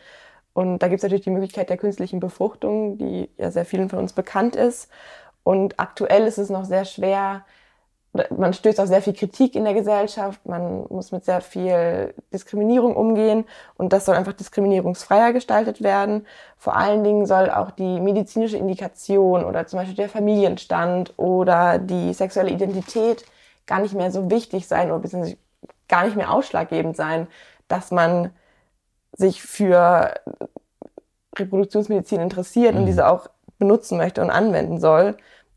Und 0.52 0.78
da 0.78 0.88
gibt's 0.88 1.02
natürlich 1.02 1.24
die 1.24 1.30
Möglichkeit 1.30 1.68
der 1.68 1.76
künstlichen 1.76 2.20
Befruchtung, 2.20 2.96
die 2.96 3.28
ja 3.36 3.50
sehr 3.50 3.66
vielen 3.66 3.90
von 3.90 3.98
uns 3.98 4.14
bekannt 4.14 4.56
ist. 4.56 4.88
Und 5.42 5.78
aktuell 5.78 6.26
ist 6.26 6.38
es 6.38 6.50
noch 6.50 6.64
sehr 6.64 6.84
schwer, 6.84 7.44
man 8.36 8.52
stößt 8.52 8.80
auf 8.80 8.88
sehr 8.88 9.02
viel 9.02 9.12
Kritik 9.12 9.54
in 9.54 9.64
der 9.64 9.74
Gesellschaft, 9.74 10.44
man 10.46 10.86
muss 10.88 11.12
mit 11.12 11.24
sehr 11.24 11.40
viel 11.40 12.14
Diskriminierung 12.32 12.96
umgehen 12.96 13.44
und 13.76 13.92
das 13.92 14.04
soll 14.04 14.14
einfach 14.14 14.32
diskriminierungsfreier 14.32 15.32
gestaltet 15.32 15.82
werden. 15.82 16.26
Vor 16.56 16.76
allen 16.76 17.04
Dingen 17.04 17.26
soll 17.26 17.50
auch 17.50 17.70
die 17.70 18.00
medizinische 18.00 18.56
Indikation 18.56 19.44
oder 19.44 19.66
zum 19.66 19.78
Beispiel 19.78 19.96
der 19.96 20.08
Familienstand 20.08 21.14
oder 21.16 21.78
die 21.78 22.12
sexuelle 22.12 22.50
Identität 22.50 23.24
gar 23.66 23.80
nicht 23.80 23.94
mehr 23.94 24.10
so 24.10 24.30
wichtig 24.30 24.68
sein 24.68 24.90
oder 24.90 25.00
beziehungsweise 25.00 25.38
gar 25.88 26.04
nicht 26.04 26.16
mehr 26.16 26.32
ausschlaggebend 26.32 26.96
sein, 26.96 27.26
dass 27.68 27.90
man 27.90 28.30
sich 29.12 29.42
für 29.42 30.14
Reproduktionsmedizin 31.38 32.20
interessiert 32.20 32.74
mhm. 32.74 32.80
und 32.80 32.86
diese 32.86 33.08
auch 33.08 33.28
benutzen 33.58 33.96
möchte 33.98 34.20
und 34.22 34.30
anwenden 34.30 34.78
soll 34.78 35.16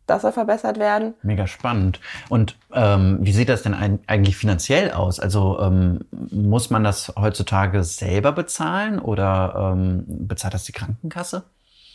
das 0.09 0.21
soll 0.21 0.31
verbessert 0.31 0.79
werden. 0.79 1.13
Mega 1.21 1.47
spannend. 1.47 1.99
Und 2.29 2.57
ähm, 2.73 3.19
wie 3.21 3.31
sieht 3.31 3.49
das 3.49 3.63
denn 3.63 3.73
eigentlich 4.07 4.37
finanziell 4.37 4.91
aus? 4.91 5.19
Also 5.19 5.59
ähm, 5.61 6.05
muss 6.11 6.69
man 6.69 6.83
das 6.83 7.13
heutzutage 7.17 7.83
selber 7.83 8.31
bezahlen 8.31 8.99
oder 8.99 9.73
ähm, 9.73 10.03
bezahlt 10.07 10.53
das 10.53 10.63
die 10.63 10.71
Krankenkasse? 10.71 11.43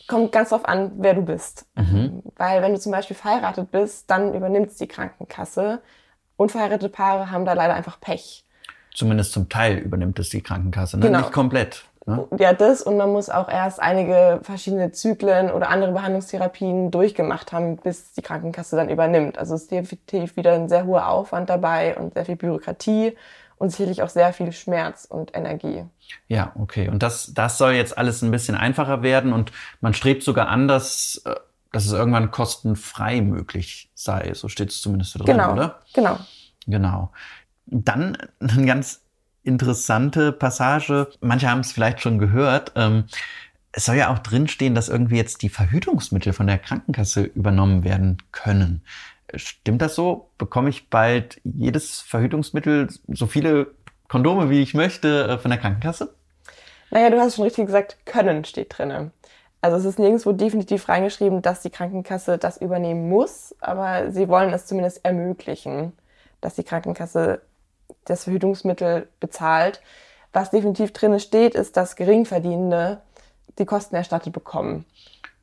Kommt 0.06 0.32
ganz 0.32 0.50
drauf 0.50 0.66
an, 0.66 0.92
wer 0.98 1.14
du 1.14 1.22
bist. 1.22 1.66
Mhm. 1.76 2.22
Weil 2.36 2.60
wenn 2.62 2.72
du 2.74 2.80
zum 2.80 2.92
Beispiel 2.92 3.16
verheiratet 3.16 3.70
bist, 3.70 4.10
dann 4.10 4.34
übernimmt 4.34 4.68
es 4.68 4.76
die 4.76 4.88
Krankenkasse. 4.88 5.80
Unverheiratete 6.36 6.88
Paare 6.88 7.30
haben 7.30 7.44
da 7.44 7.54
leider 7.54 7.74
einfach 7.74 8.00
Pech. 8.00 8.44
Zumindest 8.94 9.32
zum 9.32 9.48
Teil 9.48 9.78
übernimmt 9.78 10.18
es 10.18 10.28
die 10.28 10.40
Krankenkasse, 10.40 10.98
ne? 10.98 11.06
Genau. 11.06 11.18
nicht 11.18 11.32
komplett. 11.32 11.84
Ne? 12.06 12.26
Ja, 12.38 12.52
das 12.52 12.82
und 12.82 12.96
man 12.98 13.12
muss 13.12 13.30
auch 13.30 13.48
erst 13.48 13.80
einige 13.80 14.40
verschiedene 14.42 14.92
Zyklen 14.92 15.50
oder 15.50 15.70
andere 15.70 15.92
Behandlungstherapien 15.92 16.90
durchgemacht 16.90 17.52
haben, 17.52 17.76
bis 17.76 18.12
die 18.12 18.20
Krankenkasse 18.20 18.76
dann 18.76 18.90
übernimmt. 18.90 19.38
Also 19.38 19.54
es 19.54 19.62
ist 19.62 19.70
definitiv 19.70 20.36
wieder 20.36 20.52
ein 20.52 20.68
sehr 20.68 20.84
hoher 20.84 21.08
Aufwand 21.08 21.48
dabei 21.48 21.96
und 21.96 22.14
sehr 22.14 22.26
viel 22.26 22.36
Bürokratie 22.36 23.16
und 23.56 23.70
sicherlich 23.70 24.02
auch 24.02 24.10
sehr 24.10 24.32
viel 24.34 24.52
Schmerz 24.52 25.06
und 25.06 25.34
Energie. 25.34 25.84
Ja, 26.28 26.52
okay. 26.58 26.88
Und 26.88 27.02
das, 27.02 27.32
das 27.32 27.56
soll 27.56 27.72
jetzt 27.72 27.96
alles 27.96 28.20
ein 28.20 28.30
bisschen 28.30 28.54
einfacher 28.54 29.02
werden 29.02 29.32
und 29.32 29.52
man 29.80 29.94
strebt 29.94 30.22
sogar 30.22 30.48
an, 30.48 30.68
dass, 30.68 31.22
äh, 31.24 31.34
dass 31.72 31.86
es 31.86 31.92
irgendwann 31.92 32.30
kostenfrei 32.30 33.22
möglich 33.22 33.90
sei. 33.94 34.32
So 34.34 34.48
steht 34.48 34.70
es 34.70 34.82
zumindest 34.82 35.18
drin, 35.18 35.26
genau, 35.26 35.52
oder? 35.52 35.80
Genau. 35.94 36.18
Genau. 36.66 37.12
Dann 37.66 38.18
ein 38.40 38.66
ganz 38.66 39.03
interessante 39.44 40.32
Passage. 40.32 41.08
Manche 41.20 41.48
haben 41.48 41.60
es 41.60 41.72
vielleicht 41.72 42.00
schon 42.00 42.18
gehört. 42.18 42.72
Ähm, 42.76 43.04
es 43.72 43.84
soll 43.86 43.96
ja 43.96 44.12
auch 44.12 44.20
drinstehen, 44.20 44.74
dass 44.74 44.88
irgendwie 44.88 45.16
jetzt 45.16 45.42
die 45.42 45.48
Verhütungsmittel 45.48 46.32
von 46.32 46.46
der 46.46 46.58
Krankenkasse 46.58 47.22
übernommen 47.22 47.84
werden 47.84 48.18
können. 48.32 48.82
Stimmt 49.34 49.82
das 49.82 49.94
so? 49.94 50.30
Bekomme 50.38 50.70
ich 50.70 50.90
bald 50.90 51.40
jedes 51.44 52.00
Verhütungsmittel, 52.00 52.88
so 53.08 53.26
viele 53.26 53.68
Kondome, 54.08 54.50
wie 54.50 54.62
ich 54.62 54.74
möchte, 54.74 55.28
äh, 55.28 55.38
von 55.38 55.50
der 55.50 55.58
Krankenkasse? 55.58 56.14
Naja, 56.90 57.10
du 57.10 57.18
hast 57.18 57.36
schon 57.36 57.44
richtig 57.44 57.66
gesagt, 57.66 57.96
können 58.04 58.44
steht 58.44 58.78
drinne. 58.78 59.10
Also 59.60 59.78
es 59.78 59.84
ist 59.84 59.98
nirgendwo 59.98 60.32
definitiv 60.32 60.88
reingeschrieben, 60.88 61.42
dass 61.42 61.62
die 61.62 61.70
Krankenkasse 61.70 62.38
das 62.38 62.58
übernehmen 62.58 63.08
muss, 63.08 63.54
aber 63.60 64.12
sie 64.12 64.28
wollen 64.28 64.52
es 64.52 64.66
zumindest 64.66 65.04
ermöglichen, 65.04 65.94
dass 66.40 66.54
die 66.54 66.64
Krankenkasse 66.64 67.40
das 68.04 68.24
Verhütungsmittel 68.24 69.08
bezahlt. 69.20 69.80
Was 70.32 70.50
definitiv 70.50 70.92
drin 70.92 71.18
steht, 71.20 71.54
ist, 71.54 71.76
dass 71.76 71.96
Geringverdienende 71.96 73.00
die 73.58 73.66
Kosten 73.66 73.94
erstattet 73.94 74.32
bekommen. 74.32 74.84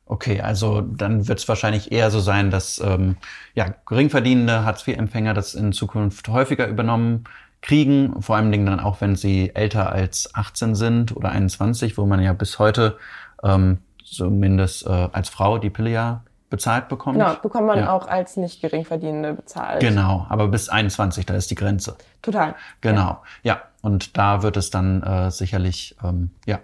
Okay, 0.06 0.40
also 0.40 0.82
dann 0.82 1.28
wird 1.28 1.38
es 1.38 1.48
wahrscheinlich 1.48 1.92
eher 1.92 2.10
so 2.10 2.20
sein, 2.20 2.50
dass 2.50 2.78
ähm, 2.80 3.16
ja, 3.54 3.74
geringverdienende 3.86 4.64
Hartz-IV-Empfänger 4.64 5.32
das 5.32 5.54
in 5.54 5.72
Zukunft 5.72 6.28
häufiger 6.28 6.66
übernommen 6.66 7.24
kriegen, 7.62 8.20
vor 8.20 8.36
Dingen 8.52 8.66
dann 8.66 8.80
auch, 8.80 9.00
wenn 9.00 9.16
sie 9.16 9.54
älter 9.54 9.92
als 9.92 10.34
18 10.34 10.74
sind 10.74 11.16
oder 11.16 11.30
21, 11.30 11.96
wo 11.96 12.04
man 12.04 12.20
ja 12.20 12.32
bis 12.32 12.58
heute 12.58 12.98
ähm, 13.42 13.78
zumindest 14.04 14.86
äh, 14.86 15.08
als 15.12 15.28
Frau 15.28 15.58
die 15.58 15.70
Pille 15.70 15.90
ja 15.90 16.24
bezahlt 16.52 16.88
bekommt. 16.88 17.18
Genau, 17.18 17.34
bekommt 17.42 17.66
man 17.66 17.78
Ja. 17.80 17.92
auch 17.92 18.06
als 18.06 18.36
nicht 18.36 18.60
geringverdienende 18.60 19.32
bezahlt. 19.34 19.80
Genau, 19.80 20.26
aber 20.28 20.46
bis 20.46 20.68
21, 20.68 21.26
da 21.26 21.34
ist 21.34 21.50
die 21.50 21.56
Grenze. 21.56 21.96
Total. 22.20 22.54
Genau, 22.80 23.20
ja. 23.42 23.62
Und 23.80 24.16
da 24.16 24.44
wird 24.44 24.56
es 24.56 24.70
dann 24.70 25.02
äh, 25.02 25.30
sicherlich 25.32 25.96
ähm, 26.04 26.30
ja, 26.46 26.60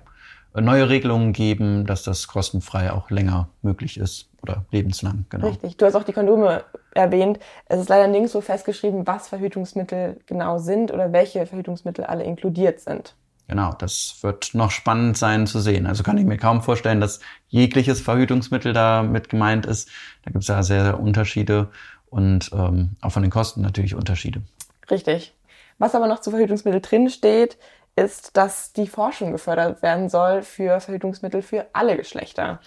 neue 0.55 0.89
Regelungen 0.89 1.33
geben, 1.33 1.87
dass 1.87 2.05
das 2.05 2.29
kostenfrei 2.29 2.93
auch 2.93 3.11
länger 3.11 3.49
möglich 3.63 3.99
ist 3.99 4.29
oder 4.43 4.65
lebenslang. 4.71 5.25
Genau. 5.31 5.49
Richtig. 5.49 5.77
Du 5.77 5.87
hast 5.87 5.97
auch 5.97 6.05
die 6.05 6.13
Kondome 6.13 6.65
erwähnt. 6.95 7.41
Es 7.67 7.81
ist 7.81 7.89
leider 7.89 8.07
nirgendwo 8.07 8.41
festgeschrieben, 8.41 9.07
was 9.07 9.29
Verhütungsmittel 9.29 10.21
genau 10.27 10.59
sind 10.59 10.93
oder 10.93 11.13
welche 11.13 11.45
Verhütungsmittel 11.47 12.05
alle 12.05 12.25
inkludiert 12.25 12.81
sind. 12.81 13.15
Genau, 13.49 13.73
das 13.79 14.19
wird 14.21 14.55
noch 14.55 14.71
spannend 14.71 15.17
sein 15.17 15.47
zu 15.47 15.59
sehen. 15.59 15.87
Also 15.87 16.03
kann 16.03 16.19
ich 16.19 16.27
mir 16.27 16.37
kaum 16.37 16.63
vorstellen, 16.63 17.01
dass 17.01 17.21
jegliches 17.49 18.01
Verhütungsmittel 18.01 18.75
da 18.75 19.03
mit 19.03 19.31
gemeint 19.31 19.65
ist. 19.65 19.89
Da 20.25 20.31
gibt 20.31 20.43
es 20.43 20.49
ja 20.49 20.63
sehr, 20.63 20.85
sehr 20.85 21.01
Unterschiede 21.01 21.69
und 22.11 22.51
ähm, 22.53 22.97
auch 23.01 23.11
von 23.11 23.23
den 23.23 23.31
Kosten 23.31 23.63
natürlich 23.63 23.95
Unterschiede. 23.95 24.43
Richtig. 24.91 25.35
Was 25.79 25.95
aber 25.95 26.09
noch 26.09 26.21
zu 26.21 26.31
Verhütungsmittel 26.31 26.83
drin 26.83 27.09
steht, 27.09 27.57
ist, 27.97 28.37
dass 28.37 28.75
die 28.75 28.87
Forschung 28.87 29.33
gefördert 29.33 29.83
werden 29.83 30.11
soll 30.11 30.43
für 30.43 30.81
Verhütungsmittel 30.81 31.41
für 31.41 31.67
alle 31.73 31.97
Geschlechter. 31.97 32.61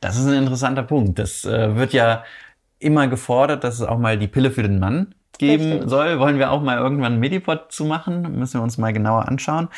Das 0.00 0.16
ist 0.16 0.26
ein 0.26 0.34
interessanter 0.34 0.84
Punkt. 0.84 1.18
Das 1.18 1.44
äh, 1.44 1.74
wird 1.74 1.92
ja 1.92 2.24
immer 2.78 3.08
gefordert, 3.08 3.64
dass 3.64 3.74
es 3.74 3.82
auch 3.82 3.98
mal 3.98 4.16
die 4.16 4.28
Pille 4.28 4.52
für 4.52 4.62
den 4.62 4.78
Mann 4.78 5.14
geben 5.38 5.72
Richtig. 5.72 5.90
soll. 5.90 6.18
Wollen 6.20 6.38
wir 6.38 6.50
auch 6.52 6.62
mal 6.62 6.78
irgendwann 6.78 7.14
einen 7.14 7.20
Medipod 7.20 7.72
zu 7.72 7.84
machen? 7.84 8.38
Müssen 8.38 8.60
wir 8.60 8.62
uns 8.62 8.78
mal 8.78 8.92
genauer 8.92 9.28
anschauen. 9.28 9.68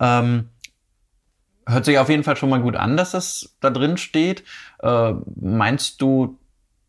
Ähm, 0.00 0.48
hört 1.66 1.84
sich 1.84 1.98
auf 1.98 2.08
jeden 2.08 2.24
Fall 2.24 2.36
schon 2.36 2.50
mal 2.50 2.60
gut 2.60 2.76
an, 2.76 2.96
dass 2.96 3.12
das 3.12 3.56
da 3.60 3.70
drin 3.70 3.96
steht. 3.96 4.44
Äh, 4.82 5.12
meinst 5.40 6.00
du, 6.00 6.38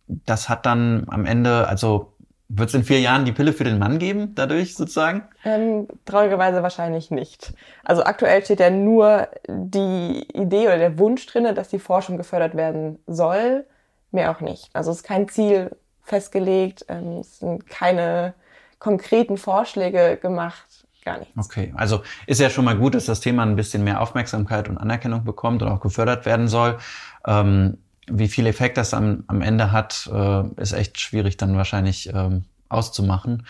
das 0.08 0.50
hat 0.50 0.66
dann 0.66 1.06
am 1.10 1.26
Ende, 1.26 1.68
also 1.68 2.14
wird 2.50 2.70
es 2.70 2.76
in 2.76 2.84
vier 2.84 3.00
Jahren 3.00 3.26
die 3.26 3.32
Pille 3.32 3.54
für 3.54 3.64
den 3.64 3.80
Mann 3.80 4.00
geben, 4.00 4.36
dadurch 4.36 4.76
sozusagen? 4.76 5.24
Ähm, 5.44 5.88
traurigerweise 6.06 6.62
wahrscheinlich 6.62 7.10
nicht. 7.10 7.54
Also 7.84 8.04
aktuell 8.04 8.44
steht 8.44 8.60
ja 8.60 8.70
nur 8.70 9.28
die 9.48 10.28
Idee 10.34 10.68
oder 10.68 10.78
der 10.78 11.00
Wunsch 11.00 11.26
drinne, 11.26 11.54
dass 11.54 11.70
die 11.70 11.80
Forschung 11.80 12.18
gefördert 12.18 12.56
werden 12.56 13.00
soll, 13.08 13.66
mehr 14.12 14.32
auch 14.32 14.42
nicht. 14.42 14.70
Also 14.74 14.92
es 14.92 14.98
ist 14.98 15.04
kein 15.04 15.28
Ziel 15.30 15.72
festgelegt, 16.04 16.86
ähm, 16.90 17.20
es 17.22 17.40
sind 17.40 17.68
keine 17.68 18.34
konkreten 18.78 19.38
Vorschläge 19.38 20.18
gemacht, 20.22 20.68
gar 21.04 21.20
nichts. 21.20 21.34
Okay, 21.38 21.74
also 21.76 22.04
ist 22.28 22.40
ja 22.40 22.50
schon 22.50 22.66
mal 22.66 22.78
gut, 22.78 22.96
dass 22.96 23.06
das 23.06 23.20
Thema 23.20 23.44
ein 23.44 23.56
bisschen 23.56 23.84
mehr 23.84 24.02
Aufmerksamkeit 24.02 24.70
und 24.70 24.78
Anerkennung 24.78 25.24
bekommt 25.24 25.62
und 25.62 25.70
auch 25.70 25.82
gefördert 25.82 26.26
werden 26.26 26.48
soll. 26.48 26.78
Ähm, 27.26 27.78
wie 28.08 28.28
viel 28.28 28.48
Effekt 28.48 28.78
das 28.78 28.94
am, 28.94 29.24
am 29.28 29.42
Ende 29.42 29.72
hat, 29.72 30.10
äh, 30.12 30.44
ist 30.62 30.74
echt 30.74 31.00
schwierig 31.00 31.38
dann 31.38 31.56
wahrscheinlich 31.56 32.12
ähm, 32.14 32.46
auszumachen. 32.70 33.46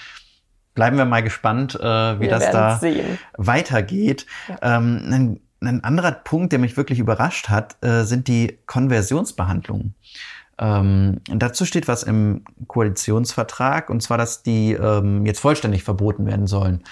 Bleiben 0.75 0.97
wir 0.97 1.05
mal 1.05 1.23
gespannt, 1.23 1.75
äh, 1.75 2.19
wie 2.19 2.21
Wir 2.21 2.29
das 2.29 2.51
da 2.51 2.77
sehen. 2.79 3.19
weitergeht. 3.37 4.25
Ähm, 4.61 5.01
ein, 5.11 5.39
ein 5.61 5.83
anderer 5.83 6.11
Punkt, 6.11 6.51
der 6.51 6.59
mich 6.59 6.77
wirklich 6.77 6.99
überrascht 6.99 7.49
hat, 7.49 7.77
äh, 7.83 8.03
sind 8.03 8.27
die 8.27 8.59
Konversionsbehandlungen. 8.65 9.95
Ähm, 10.59 11.19
dazu 11.27 11.65
steht 11.65 11.87
was 11.87 12.03
im 12.03 12.43
Koalitionsvertrag, 12.67 13.89
und 13.89 14.01
zwar, 14.01 14.17
dass 14.17 14.43
die 14.43 14.73
ähm, 14.73 15.25
jetzt 15.25 15.39
vollständig 15.39 15.83
verboten 15.83 16.25
werden 16.25 16.47
sollen. 16.47 16.83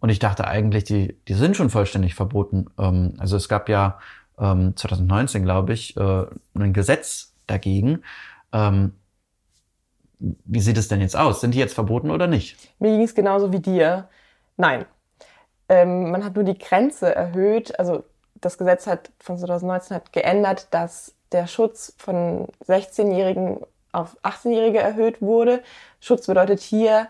Und 0.00 0.10
ich 0.10 0.18
dachte 0.18 0.46
eigentlich, 0.46 0.84
die, 0.84 1.16
die 1.26 1.34
sind 1.34 1.56
schon 1.56 1.70
vollständig 1.70 2.14
verboten. 2.14 2.66
Ähm, 2.78 3.14
also 3.18 3.36
es 3.36 3.48
gab 3.48 3.68
ja 3.68 3.98
ähm, 4.38 4.76
2019, 4.76 5.42
glaube 5.42 5.72
ich, 5.72 5.96
äh, 5.96 6.26
ein 6.54 6.72
Gesetz 6.72 7.34
dagegen. 7.46 8.02
Ähm, 8.52 8.92
wie 10.18 10.60
sieht 10.60 10.78
es 10.78 10.88
denn 10.88 11.00
jetzt 11.00 11.16
aus? 11.16 11.40
Sind 11.40 11.54
die 11.54 11.58
jetzt 11.58 11.74
verboten 11.74 12.10
oder 12.10 12.26
nicht? 12.26 12.56
Mir 12.78 12.90
ging 12.90 13.02
es 13.02 13.14
genauso 13.14 13.52
wie 13.52 13.60
dir. 13.60 14.08
Nein. 14.56 14.84
Ähm, 15.68 16.10
man 16.10 16.24
hat 16.24 16.34
nur 16.34 16.44
die 16.44 16.58
Grenze 16.58 17.14
erhöht. 17.14 17.78
Also 17.78 18.04
das 18.40 18.58
Gesetz 18.58 18.86
hat 18.86 19.10
von 19.18 19.38
2019 19.38 19.96
hat 19.96 20.12
geändert, 20.12 20.68
dass 20.70 21.14
der 21.32 21.46
Schutz 21.46 21.94
von 21.98 22.48
16-Jährigen 22.66 23.60
auf 23.92 24.16
18-Jährige 24.22 24.78
erhöht 24.78 25.20
wurde. 25.20 25.62
Schutz 26.00 26.26
bedeutet 26.26 26.60
hier, 26.60 27.08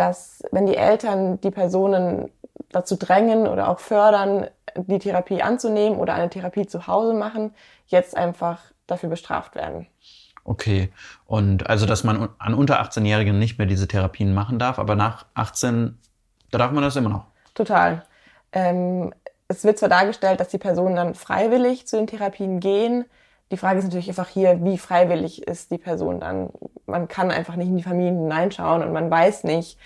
dass 0.00 0.42
wenn 0.50 0.66
die 0.66 0.76
Eltern 0.76 1.38
die 1.42 1.50
Personen 1.50 2.30
dazu 2.70 2.96
drängen 2.96 3.46
oder 3.46 3.68
auch 3.68 3.80
fördern, 3.80 4.46
die 4.74 4.98
Therapie 4.98 5.42
anzunehmen 5.42 5.98
oder 5.98 6.14
eine 6.14 6.30
Therapie 6.30 6.66
zu 6.66 6.86
Hause 6.86 7.12
machen, 7.12 7.54
jetzt 7.86 8.16
einfach 8.16 8.60
dafür 8.86 9.10
bestraft 9.10 9.54
werden. 9.54 9.86
Okay. 10.44 10.90
Und 11.26 11.68
also, 11.68 11.84
dass 11.84 12.02
man 12.02 12.30
an 12.38 12.54
unter 12.54 12.80
18-Jährigen 12.82 13.38
nicht 13.38 13.58
mehr 13.58 13.66
diese 13.66 13.88
Therapien 13.88 14.32
machen 14.32 14.58
darf, 14.58 14.78
aber 14.78 14.96
nach 14.96 15.26
18, 15.34 15.98
da 16.50 16.56
darf 16.56 16.72
man 16.72 16.82
das 16.82 16.96
immer 16.96 17.10
noch. 17.10 17.26
Total. 17.54 18.02
Ähm, 18.52 19.12
es 19.48 19.64
wird 19.64 19.78
zwar 19.78 19.90
dargestellt, 19.90 20.40
dass 20.40 20.48
die 20.48 20.58
Personen 20.58 20.96
dann 20.96 21.14
freiwillig 21.14 21.86
zu 21.86 21.98
den 21.98 22.06
Therapien 22.06 22.60
gehen. 22.60 23.04
Die 23.50 23.56
Frage 23.56 23.78
ist 23.78 23.84
natürlich 23.84 24.08
einfach 24.08 24.28
hier, 24.28 24.64
wie 24.64 24.78
freiwillig 24.78 25.46
ist 25.46 25.70
die 25.70 25.78
Person 25.78 26.20
dann? 26.20 26.50
Man 26.86 27.08
kann 27.08 27.30
einfach 27.30 27.56
nicht 27.56 27.68
in 27.68 27.76
die 27.76 27.82
Familien 27.82 28.18
hineinschauen 28.18 28.82
und 28.82 28.92
man 28.92 29.10
weiß 29.10 29.44
nicht, 29.44 29.76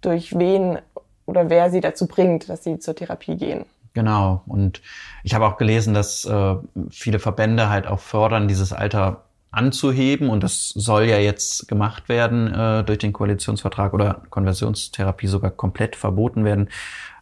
durch 0.00 0.38
wen 0.38 0.78
oder 1.26 1.48
wer 1.48 1.70
sie 1.70 1.80
dazu 1.80 2.06
bringt, 2.06 2.48
dass 2.48 2.64
sie 2.64 2.78
zur 2.78 2.94
Therapie 2.94 3.36
gehen. 3.36 3.64
Genau. 3.94 4.42
Und 4.46 4.82
ich 5.22 5.34
habe 5.34 5.46
auch 5.46 5.56
gelesen, 5.56 5.94
dass 5.94 6.24
äh, 6.24 6.56
viele 6.90 7.20
Verbände 7.20 7.70
halt 7.70 7.86
auch 7.86 8.00
fördern, 8.00 8.48
dieses 8.48 8.72
Alter 8.72 9.22
anzuheben. 9.52 10.28
Und 10.28 10.42
das 10.42 10.70
soll 10.70 11.04
ja 11.04 11.18
jetzt 11.18 11.68
gemacht 11.68 12.08
werden 12.08 12.52
äh, 12.52 12.84
durch 12.84 12.98
den 12.98 13.12
Koalitionsvertrag 13.12 13.94
oder 13.94 14.22
Konversionstherapie 14.30 15.28
sogar 15.28 15.52
komplett 15.52 15.94
verboten 15.94 16.44
werden, 16.44 16.68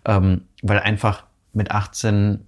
ähm, 0.06 0.46
weil 0.62 0.80
einfach 0.80 1.24
mit 1.52 1.70
18 1.70 2.46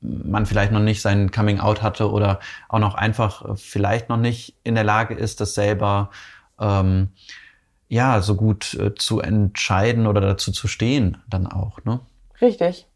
man 0.00 0.46
vielleicht 0.46 0.72
noch 0.72 0.80
nicht 0.80 1.02
sein 1.02 1.30
Coming 1.30 1.60
Out 1.60 1.82
hatte 1.82 2.10
oder 2.10 2.40
auch 2.68 2.78
noch 2.78 2.94
einfach 2.94 3.44
äh, 3.44 3.56
vielleicht 3.56 4.08
noch 4.08 4.16
nicht 4.16 4.56
in 4.64 4.74
der 4.74 4.84
Lage 4.84 5.14
ist, 5.14 5.40
das 5.40 5.54
selber 5.54 6.10
ähm, 6.58 7.10
ja 7.88 8.20
so 8.22 8.34
gut 8.36 8.74
äh, 8.74 8.94
zu 8.94 9.20
entscheiden 9.20 10.06
oder 10.06 10.20
dazu 10.20 10.52
zu 10.52 10.68
stehen 10.68 11.18
dann 11.28 11.46
auch. 11.46 11.84
Ne? 11.84 12.00
Richtig. 12.40 12.86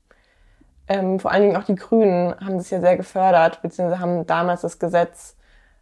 Ähm, 0.86 1.18
vor 1.18 1.30
allen 1.30 1.42
Dingen 1.42 1.56
auch 1.56 1.64
die 1.64 1.74
Grünen 1.74 2.34
haben 2.40 2.58
das 2.58 2.70
ja 2.70 2.80
sehr 2.80 2.96
gefördert, 2.96 3.62
beziehungsweise 3.62 4.00
haben 4.00 4.26
damals 4.26 4.62
das 4.62 4.78
Gesetz 4.78 5.36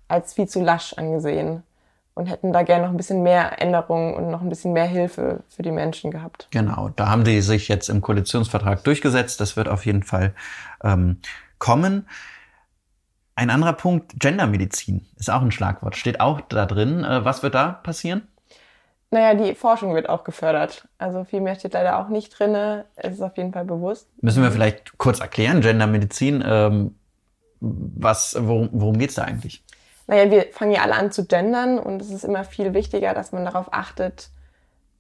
als 0.09 0.35
viel 0.35 0.49
zu 0.49 0.63
lasch 0.63 0.95
angesehen 0.95 1.63
und 2.15 2.27
hätten 2.27 2.53
da 2.53 2.63
gerne 2.63 2.85
noch 2.85 2.91
ein 2.91 2.97
bisschen 2.97 3.23
mehr 3.23 3.61
Änderungen 3.61 4.15
und 4.15 4.31
noch 4.31 4.43
ein 4.43 4.49
bisschen 4.49 4.73
mehr 4.73 4.87
Hilfe 4.87 5.43
für 5.49 5.63
die 5.63 5.71
Menschen 5.71 6.11
gehabt. 6.11 6.49
Genau, 6.51 6.91
da 6.91 7.09
haben 7.09 7.25
die 7.25 7.41
sich 7.41 7.69
jetzt 7.69 7.89
im 7.89 8.01
Koalitionsvertrag 8.01 8.85
durchgesetzt. 8.85 9.41
Das 9.41 9.57
wird 9.57 9.69
auf 9.69 9.87
jeden 9.87 10.03
Fall 10.03 10.35
ähm, 10.85 11.19
kommen. 11.59 12.07
Ein 13.35 13.49
anderer 13.49 13.73
Punkt, 13.73 14.21
Gendermedizin 14.21 15.07
ist 15.17 15.31
auch 15.31 15.41
ein 15.41 15.53
Schlagwort, 15.53 15.97
steht 15.97 16.21
auch 16.21 16.41
da 16.43 16.67
drin. 16.67 17.03
Äh, 17.03 17.25
was 17.25 17.43
wird 17.43 17.55
da 17.55 17.73
passieren? 17.73 18.29
Naja, 19.11 19.35
die 19.35 19.55
Forschung 19.55 19.95
wird 19.95 20.09
auch 20.09 20.25
gefördert. 20.25 20.89
Also 20.99 21.25
viel 21.25 21.41
mehr 21.41 21.55
steht 21.55 21.75
leider 21.75 21.99
auch 21.99 22.09
nicht 22.09 22.39
drinne. 22.39 22.87
Es 22.97 23.15
ist 23.15 23.21
auf 23.21 23.37
jeden 23.37 23.53
Fall 23.53 23.65
bewusst. 23.67 24.09
Müssen 24.23 24.43
wir 24.43 24.51
vielleicht 24.51 24.97
kurz 24.97 25.21
erklären, 25.21 25.61
Gendermedizin, 25.61 26.43
ähm, 26.47 26.95
was, 27.61 28.37
worum, 28.39 28.71
worum 28.73 28.99
geht's 28.99 29.15
da 29.15 29.23
eigentlich? 29.23 29.63
Naja, 30.07 30.31
wir 30.31 30.47
fangen 30.53 30.73
ja 30.73 30.83
alle 30.83 30.95
an 30.95 31.13
zu 31.13 31.27
gendern 31.27 31.79
und 31.79 32.03
es 32.03 32.11
ist 32.11 32.25
immer 32.25 32.45
viel 32.45 32.75
wichtiger, 32.75 33.15
dass 33.15 33.33
man 33.33 33.45
darauf 33.45 33.73
achtet, 33.73 34.31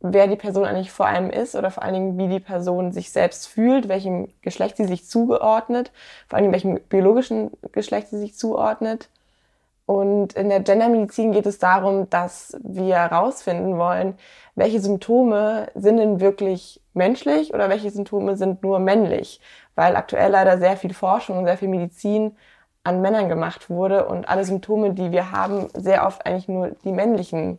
wer 0.01 0.27
die 0.27 0.37
Person 0.37 0.65
eigentlich 0.65 0.91
vor 0.91 1.07
einem 1.07 1.31
ist 1.31 1.55
oder 1.55 1.71
vor 1.71 1.83
allen 1.83 1.95
Dingen, 1.95 2.19
wie 2.19 2.29
die 2.29 2.41
Person 2.41 2.93
sich 2.93 3.13
selbst 3.13 3.47
fühlt, 3.47 3.89
welchem 3.89 4.29
Geschlecht 4.43 4.77
sie 4.77 4.87
sich 4.87 5.07
zugeordnet, 5.09 5.93
vor 6.29 6.37
allen 6.37 6.45
Dingen, 6.45 6.53
welchem 6.53 6.81
biologischen 6.89 7.51
Geschlecht 7.73 8.09
sie 8.09 8.19
sich 8.19 8.37
zuordnet. 8.37 9.09
Und 9.87 10.35
in 10.35 10.49
der 10.49 10.61
Gendermedizin 10.61 11.33
geht 11.33 11.47
es 11.47 11.59
darum, 11.59 12.09
dass 12.09 12.57
wir 12.63 12.97
herausfinden 12.97 13.79
wollen, 13.79 14.15
welche 14.55 14.81
Symptome 14.81 15.69
sind 15.75 15.97
denn 15.97 16.21
wirklich 16.21 16.81
menschlich 16.95 17.53
oder 17.53 17.69
welche 17.69 17.91
Symptome 17.91 18.37
sind 18.37 18.63
nur 18.63 18.79
männlich. 18.79 19.41
Weil 19.75 19.97
aktuell 19.97 20.31
leider 20.31 20.59
sehr 20.59 20.77
viel 20.77 20.95
Forschung 20.95 21.39
und 21.39 21.47
sehr 21.47 21.59
viel 21.59 21.69
Medizin 21.69 22.37
an 22.85 23.01
Männern 23.01 23.29
gemacht 23.29 23.71
wurde 23.71 24.07
und 24.07 24.29
alle 24.29 24.45
Symptome, 24.45 24.95
die 24.95 25.13
wir 25.13 25.31
haben, 25.31 25.69
sehr 25.75 26.07
oft 26.07 26.27
eigentlich 26.27 26.49
nur 26.49 26.73
die 26.85 26.93
männlichen 26.93 27.59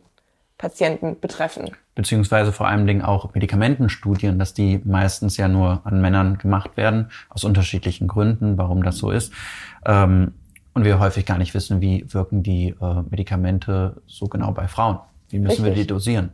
Patienten 0.58 1.18
betreffen. 1.18 1.70
Beziehungsweise 1.94 2.52
vor 2.52 2.68
allen 2.68 2.86
Dingen 2.86 3.02
auch 3.02 3.34
Medikamentenstudien, 3.34 4.38
dass 4.38 4.54
die 4.54 4.80
meistens 4.84 5.36
ja 5.36 5.48
nur 5.48 5.80
an 5.84 6.00
Männern 6.00 6.38
gemacht 6.38 6.76
werden, 6.76 7.10
aus 7.28 7.44
unterschiedlichen 7.44 8.08
Gründen, 8.08 8.58
warum 8.58 8.82
das 8.82 8.98
so 8.98 9.10
ist. 9.10 9.32
Ähm, 9.84 10.34
und 10.74 10.84
wir 10.84 10.98
häufig 10.98 11.24
gar 11.24 11.38
nicht 11.38 11.54
wissen, 11.54 11.80
wie 11.80 12.04
wirken 12.12 12.42
die 12.42 12.74
äh, 12.80 13.02
Medikamente 13.08 14.02
so 14.06 14.26
genau 14.26 14.52
bei 14.52 14.68
Frauen. 14.68 14.98
Wie 15.28 15.38
müssen 15.38 15.64
wir 15.64 15.72
die 15.72 15.80
Richtig. 15.80 15.88
dosieren? 15.88 16.32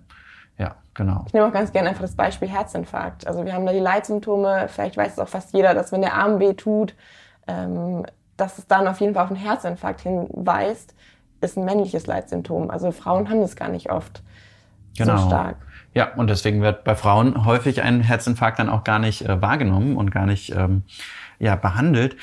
Ja. 0.58 0.76
genau. 0.94 1.24
Ich 1.26 1.32
nehme 1.32 1.46
auch 1.46 1.52
ganz 1.52 1.72
gerne 1.72 1.88
einfach 1.88 2.02
das 2.02 2.14
Beispiel 2.14 2.48
Herzinfarkt. 2.48 3.26
Also 3.26 3.44
wir 3.44 3.52
haben 3.52 3.64
da 3.64 3.72
die 3.72 3.78
Leitsymptome, 3.78 4.68
vielleicht 4.68 4.96
weiß 4.96 5.12
es 5.12 5.18
auch 5.18 5.28
fast 5.28 5.54
jeder, 5.54 5.74
dass 5.74 5.92
wenn 5.92 6.02
der 6.02 6.14
Arm 6.14 6.38
weh 6.38 6.54
tut, 6.54 6.94
ähm, 7.46 8.04
dass 8.40 8.58
es 8.58 8.66
dann 8.66 8.88
auf 8.88 9.00
jeden 9.00 9.14
Fall 9.14 9.24
auf 9.24 9.30
einen 9.30 9.40
Herzinfarkt 9.40 10.00
hinweist, 10.00 10.94
ist 11.40 11.56
ein 11.56 11.64
männliches 11.64 12.06
Leitsymptom. 12.06 12.70
Also 12.70 12.92
Frauen 12.92 13.28
haben 13.28 13.40
das 13.40 13.56
gar 13.56 13.68
nicht 13.68 13.90
oft 13.90 14.22
Genau. 14.96 15.16
so 15.18 15.26
stark. 15.28 15.56
Ja, 15.94 16.14
und 16.14 16.28
deswegen 16.28 16.62
wird 16.62 16.84
bei 16.84 16.94
Frauen 16.94 17.44
häufig 17.44 17.82
ein 17.82 18.00
Herzinfarkt 18.00 18.58
dann 18.58 18.68
auch 18.68 18.84
gar 18.84 18.98
nicht 18.98 19.22
äh, 19.22 19.40
wahrgenommen 19.40 19.96
und 19.96 20.10
gar 20.10 20.26
nicht 20.26 20.54
ähm, 20.54 20.82
ja, 21.38 21.56
behandelt. 21.56 22.16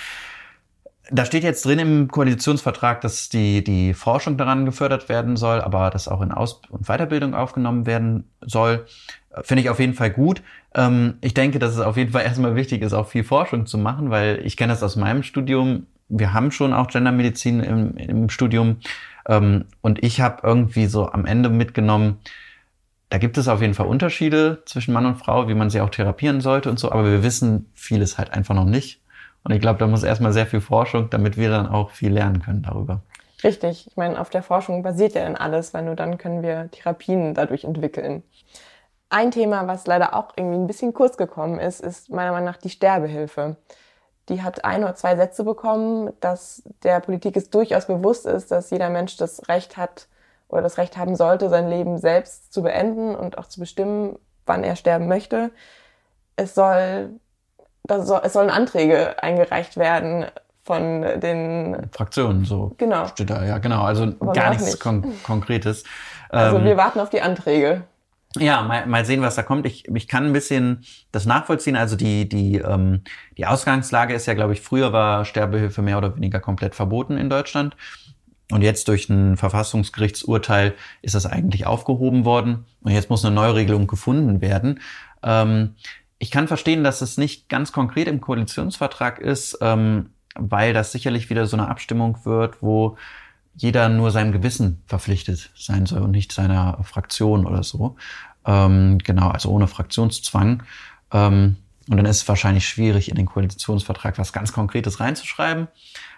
Da 1.10 1.24
steht 1.26 1.44
jetzt 1.44 1.66
drin 1.66 1.80
im 1.80 2.08
Koalitionsvertrag, 2.10 3.00
dass 3.02 3.30
die, 3.30 3.64
die 3.64 3.94
Forschung 3.94 4.38
daran 4.38 4.66
gefördert 4.66 5.08
werden 5.08 5.38
soll, 5.38 5.62
aber 5.62 5.90
dass 5.90 6.08
auch 6.08 6.22
in 6.22 6.32
Aus- 6.32 6.62
und 6.70 6.88
Weiterbildung 6.88 7.34
aufgenommen 7.34 7.86
werden 7.86 8.30
soll. 8.42 8.86
Äh, 9.32 9.44
Finde 9.44 9.64
ich 9.64 9.70
auf 9.70 9.80
jeden 9.80 9.94
Fall 9.94 10.12
gut. 10.12 10.42
Ähm, 10.76 11.18
ich 11.22 11.34
denke, 11.34 11.60
dass 11.60 11.74
es 11.74 11.80
auf 11.80 11.98
jeden 11.98 12.12
Fall 12.12 12.24
erstmal 12.24 12.56
wichtig 12.56 12.82
ist, 12.82 12.94
auch 12.94 13.08
viel 13.08 13.24
Forschung 13.24 13.66
zu 13.66 13.78
machen, 13.78 14.10
weil 14.10 14.42
ich 14.46 14.56
kenne 14.58 14.72
das 14.74 14.84
aus 14.84 14.96
meinem 14.96 15.24
Studium. 15.24 15.88
Wir 16.10 16.34
haben 16.34 16.52
schon 16.52 16.74
auch 16.74 16.88
Gendermedizin 16.88 17.62
im, 17.62 17.98
im 17.98 18.30
Studium. 18.30 18.78
Ähm, 19.28 19.66
und 19.82 20.04
ich 20.04 20.22
habe 20.22 20.48
irgendwie 20.48 20.86
so 20.88 21.08
am 21.08 21.26
Ende 21.26 21.50
mitgenommen, 21.50 22.20
da 23.10 23.18
gibt 23.18 23.38
es 23.38 23.48
auf 23.48 23.62
jeden 23.62 23.74
Fall 23.74 23.88
Unterschiede 23.88 24.64
zwischen 24.66 24.94
Mann 24.94 25.06
und 25.06 25.16
Frau, 25.16 25.48
wie 25.48 25.54
man 25.54 25.70
sie 25.70 25.82
auch 25.82 25.90
therapieren 25.90 26.42
sollte 26.42 26.70
und 26.70 26.78
so, 26.78 26.92
aber 26.92 27.06
wir 27.06 27.24
wissen 27.24 27.72
vieles 27.74 28.18
halt 28.18 28.34
einfach 28.34 28.54
noch 28.54 28.66
nicht. 28.66 29.02
Und 29.44 29.54
ich 29.54 29.62
glaube, 29.62 29.80
da 29.80 29.88
muss 29.88 30.04
erstmal 30.04 30.34
sehr 30.34 30.46
viel 30.46 30.60
Forschung, 30.60 31.10
damit 31.10 31.38
wir 31.38 31.50
dann 31.50 31.68
auch 31.68 31.92
viel 31.92 32.12
lernen 32.12 32.42
können 32.42 32.64
darüber. 32.64 33.02
Richtig. 33.44 33.88
Ich 33.88 33.96
meine, 33.96 34.20
auf 34.20 34.30
der 34.30 34.44
Forschung 34.44 34.84
basiert 34.84 35.14
ja 35.14 35.24
dann 35.24 35.36
alles, 35.36 35.74
weil 35.74 35.84
nur 35.86 35.96
dann 35.96 36.18
können 36.18 36.44
wir 36.44 36.70
Therapien 36.72 37.34
dadurch 37.34 37.64
entwickeln. 37.64 38.24
Ein 39.10 39.32
Thema, 39.32 39.68
was 39.68 39.88
leider 39.88 40.16
auch 40.16 40.34
irgendwie 40.36 40.58
ein 40.58 40.68
bisschen 40.68 40.94
kurz 40.94 41.16
gekommen 41.16 41.60
ist, 41.60 41.80
ist 41.80 42.10
meiner 42.10 42.32
Meinung 42.32 42.48
nach 42.48 42.58
die 42.58 42.70
Sterbehilfe. 42.70 43.56
Die 44.30 44.44
hat 44.44 44.66
ein 44.66 44.84
oder 44.84 44.96
zwei 44.96 45.16
Sätze 45.16 45.44
bekommen, 45.44 46.12
dass 46.20 46.64
der 46.84 47.00
Politik 47.00 47.38
es 47.38 47.50
durchaus 47.50 47.88
bewusst 47.88 48.26
ist, 48.26 48.52
dass 48.52 48.70
jeder 48.70 48.90
Mensch 48.90 49.16
das 49.18 49.48
Recht 49.48 49.78
hat 49.78 50.08
oder 50.50 50.62
das 50.62 50.78
Recht 50.78 50.98
haben 50.98 51.16
sollte, 51.16 51.50
sein 51.50 51.70
Leben 51.70 51.98
selbst 51.98 52.54
zu 52.54 52.62
beenden 52.64 53.16
und 53.16 53.38
auch 53.38 53.48
zu 53.48 53.60
bestimmen, 53.60 54.18
wann 54.46 54.64
er 54.64 54.76
sterben 54.76 55.08
möchte. 55.08 55.52
Es 56.36 56.56
soll, 56.56 57.12
das 57.84 58.08
soll 58.08 58.22
es 58.24 58.34
sollen 58.34 58.50
Anträge 58.50 59.22
eingereicht 59.24 59.78
werden 59.78 60.26
von 60.64 61.02
den 61.02 61.90
Fraktionen, 61.94 62.44
so 62.44 62.74
Genau. 62.78 63.08
steht 63.08 63.30
da, 63.30 63.44
ja 63.46 63.58
genau. 63.58 63.84
Also 63.84 64.08
wir 64.08 64.34
gar 64.34 64.50
nichts 64.50 64.66
nicht. 64.66 64.80
Kon 64.82 65.14
Konkretes. 65.24 65.86
Also 66.30 66.58
Ähm, 66.58 66.66
wir 66.66 66.76
warten 66.78 67.00
auf 67.00 67.10
die 67.10 67.22
Anträge. 67.22 67.84
Ja, 68.36 68.62
mal, 68.62 68.86
mal 68.86 69.06
sehen, 69.06 69.22
was 69.22 69.36
da 69.36 69.44
kommt. 69.44 69.66
Ich, 69.66 69.88
ich 69.88 70.08
kann 70.08 70.26
ein 70.26 70.34
bisschen 70.34 70.84
das 71.12 71.26
nachvollziehen. 71.26 71.76
Also 71.76 71.96
die, 71.96 72.28
die, 72.28 72.58
ähm, 72.58 73.02
die 73.38 73.46
Ausgangslage 73.46 74.14
ist 74.14 74.26
ja, 74.26 74.34
glaube 74.34 74.54
ich, 74.54 74.62
früher 74.62 74.94
war 74.94 75.26
Sterbehilfe 75.26 75.82
mehr 75.82 75.98
oder 75.98 76.16
weniger 76.16 76.40
komplett 76.40 76.76
verboten 76.76 77.18
in 77.18 77.30
Deutschland. 77.30 77.76
Und 78.52 78.62
jetzt 78.62 78.88
durch 78.88 79.10
ein 79.10 79.38
Verfassungsgerichtsurteil 79.38 80.74
ist 81.02 81.16
das 81.16 81.26
eigentlich 81.26 81.66
aufgehoben 81.66 82.26
worden. 82.26 82.66
Und 82.82 82.92
jetzt 82.92 83.10
muss 83.10 83.26
eine 83.26 83.36
Neuregelung 83.36 83.88
gefunden 83.88 84.42
werden. 84.42 84.80
Ähm, 85.24 85.76
ich 86.20 86.32
kann 86.32 86.48
verstehen, 86.48 86.84
dass 86.84 87.02
es 87.02 87.18
nicht 87.18 87.50
ganz 87.50 87.72
konkret 87.72 88.08
im 88.08 88.22
Koalitionsvertrag 88.22 89.20
ist, 89.20 89.58
ähm, 89.62 90.12
weil 90.36 90.74
das 90.74 90.92
sicherlich 90.92 91.30
wieder 91.30 91.46
so 91.46 91.58
eine 91.58 91.68
Abstimmung 91.68 92.20
wird, 92.26 92.62
wo 92.62 92.98
jeder 93.58 93.90
nur 93.90 94.12
seinem 94.12 94.32
Gewissen 94.32 94.84
verpflichtet 94.86 95.52
sein 95.56 95.86
soll 95.88 96.04
und 96.04 96.12
nicht 96.12 96.32
seiner 96.32 96.82
Fraktion 96.84 97.46
oder 97.46 97.64
so. 97.64 97.96
Ähm, 98.46 99.00
genau, 99.00 99.30
also 99.30 99.50
ohne 99.50 99.68
Fraktionszwang. 99.68 100.64
Ähm, 101.12 101.58
und 101.90 101.98
dann 101.98 102.06
ist 102.06 102.18
es 102.18 102.28
wahrscheinlich 102.28 102.68
schwierig, 102.68 103.10
in 103.10 103.16
den 103.16 103.26
Koalitionsvertrag 103.26 104.18
was 104.20 104.32
ganz 104.32 104.54
Konkretes 104.54 105.00
reinzuschreiben. 105.00 105.68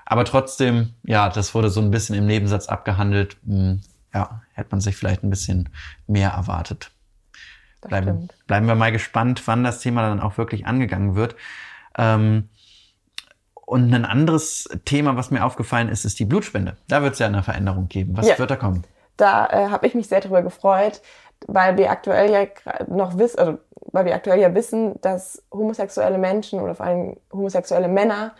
Aber 0.05 0.25
trotzdem, 0.25 0.93
ja, 1.03 1.29
das 1.29 1.55
wurde 1.55 1.69
so 1.69 1.81
ein 1.81 1.91
bisschen 1.91 2.15
im 2.15 2.25
Nebensatz 2.25 2.67
abgehandelt. 2.67 3.37
Hm, 3.45 3.81
ja, 4.13 4.41
hätte 4.53 4.69
man 4.71 4.81
sich 4.81 4.95
vielleicht 4.95 5.23
ein 5.23 5.29
bisschen 5.29 5.69
mehr 6.07 6.31
erwartet. 6.31 6.91
Bleiben, 7.81 8.27
bleiben 8.47 8.67
wir 8.67 8.75
mal 8.75 8.91
gespannt, 8.91 9.43
wann 9.45 9.63
das 9.63 9.79
Thema 9.79 10.01
dann 10.01 10.19
auch 10.19 10.37
wirklich 10.37 10.65
angegangen 10.65 11.15
wird. 11.15 11.35
Ähm, 11.97 12.49
und 13.69 13.93
ein 13.93 14.03
anderes 14.03 14.67
Thema, 14.85 15.15
was 15.15 15.29
mir 15.29 15.45
aufgefallen 15.45 15.89
ist, 15.89 16.03
ist 16.03 16.17
die 16.17 16.25
Blutspende. 16.25 16.75
Da 16.87 17.03
wird 17.03 17.13
es 17.13 17.19
ja 17.19 17.27
eine 17.27 17.43
Veränderung 17.43 17.87
geben. 17.87 18.17
Was 18.17 18.27
Ja. 18.27 18.39
wird 18.39 18.49
da 18.49 18.55
kommen? 18.55 18.83
Da 19.15 19.45
äh, 19.45 19.69
habe 19.69 19.85
ich 19.85 19.93
mich 19.93 20.07
sehr 20.07 20.21
darüber 20.21 20.41
gefreut, 20.41 21.01
weil 21.45 21.77
wir 21.77 21.91
aktuell 21.91 22.31
ja 22.31 22.47
noch 22.87 23.19
wissen, 23.19 23.37
also 23.37 23.57
weil 23.91 24.05
wir 24.05 24.15
aktuell 24.15 24.39
ja 24.39 24.55
wissen, 24.55 24.99
dass 25.01 25.43
homosexuelle 25.51 26.17
Menschen 26.17 26.61
oder 26.61 26.73
vor 26.73 26.87
allem 26.87 27.17
homosexuelle 27.31 27.87
Männer 27.87 28.33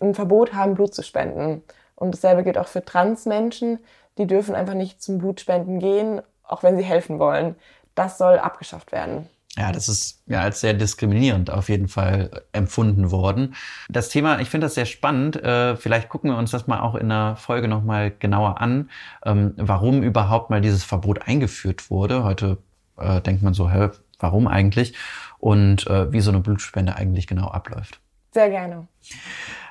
ein 0.00 0.14
Verbot 0.14 0.52
haben, 0.52 0.74
Blut 0.74 0.94
zu 0.94 1.04
spenden. 1.04 1.62
Und 1.94 2.14
dasselbe 2.14 2.42
gilt 2.42 2.58
auch 2.58 2.66
für 2.68 2.84
Transmenschen. 2.84 3.78
Die 4.18 4.26
dürfen 4.26 4.56
einfach 4.56 4.74
nicht 4.74 5.00
zum 5.00 5.18
Blutspenden 5.18 5.78
gehen, 5.78 6.22
auch 6.42 6.64
wenn 6.64 6.76
sie 6.76 6.82
helfen 6.82 7.20
wollen. 7.20 7.54
Das 7.94 8.18
soll 8.18 8.38
abgeschafft 8.40 8.90
werden. 8.90 9.28
Ja, 9.56 9.72
das 9.72 9.88
ist 9.88 10.22
ja 10.26 10.40
als 10.40 10.60
sehr 10.60 10.74
diskriminierend 10.74 11.50
auf 11.50 11.68
jeden 11.68 11.88
Fall 11.88 12.44
empfunden 12.52 13.10
worden. 13.10 13.56
Das 13.88 14.08
Thema, 14.08 14.40
ich 14.40 14.48
finde 14.48 14.66
das 14.66 14.74
sehr 14.74 14.86
spannend. 14.86 15.42
Äh, 15.42 15.76
vielleicht 15.76 16.08
gucken 16.08 16.30
wir 16.30 16.38
uns 16.38 16.52
das 16.52 16.68
mal 16.68 16.80
auch 16.80 16.94
in 16.94 17.08
der 17.08 17.34
Folge 17.36 17.66
nochmal 17.66 18.12
genauer 18.16 18.60
an, 18.60 18.90
ähm, 19.24 19.54
warum 19.56 20.02
überhaupt 20.04 20.50
mal 20.50 20.60
dieses 20.60 20.84
Verbot 20.84 21.26
eingeführt 21.26 21.90
wurde. 21.90 22.22
Heute 22.22 22.58
äh, 22.96 23.20
denkt 23.20 23.42
man 23.42 23.52
so, 23.52 23.68
hä, 23.70 23.88
warum 24.20 24.46
eigentlich? 24.46 24.94
Und 25.38 25.86
äh, 25.88 26.12
wie 26.12 26.20
so 26.20 26.30
eine 26.30 26.40
Blutspende 26.40 26.94
eigentlich 26.94 27.26
genau 27.26 27.48
abläuft. 27.48 28.00
Sehr 28.32 28.50
gerne. 28.50 28.86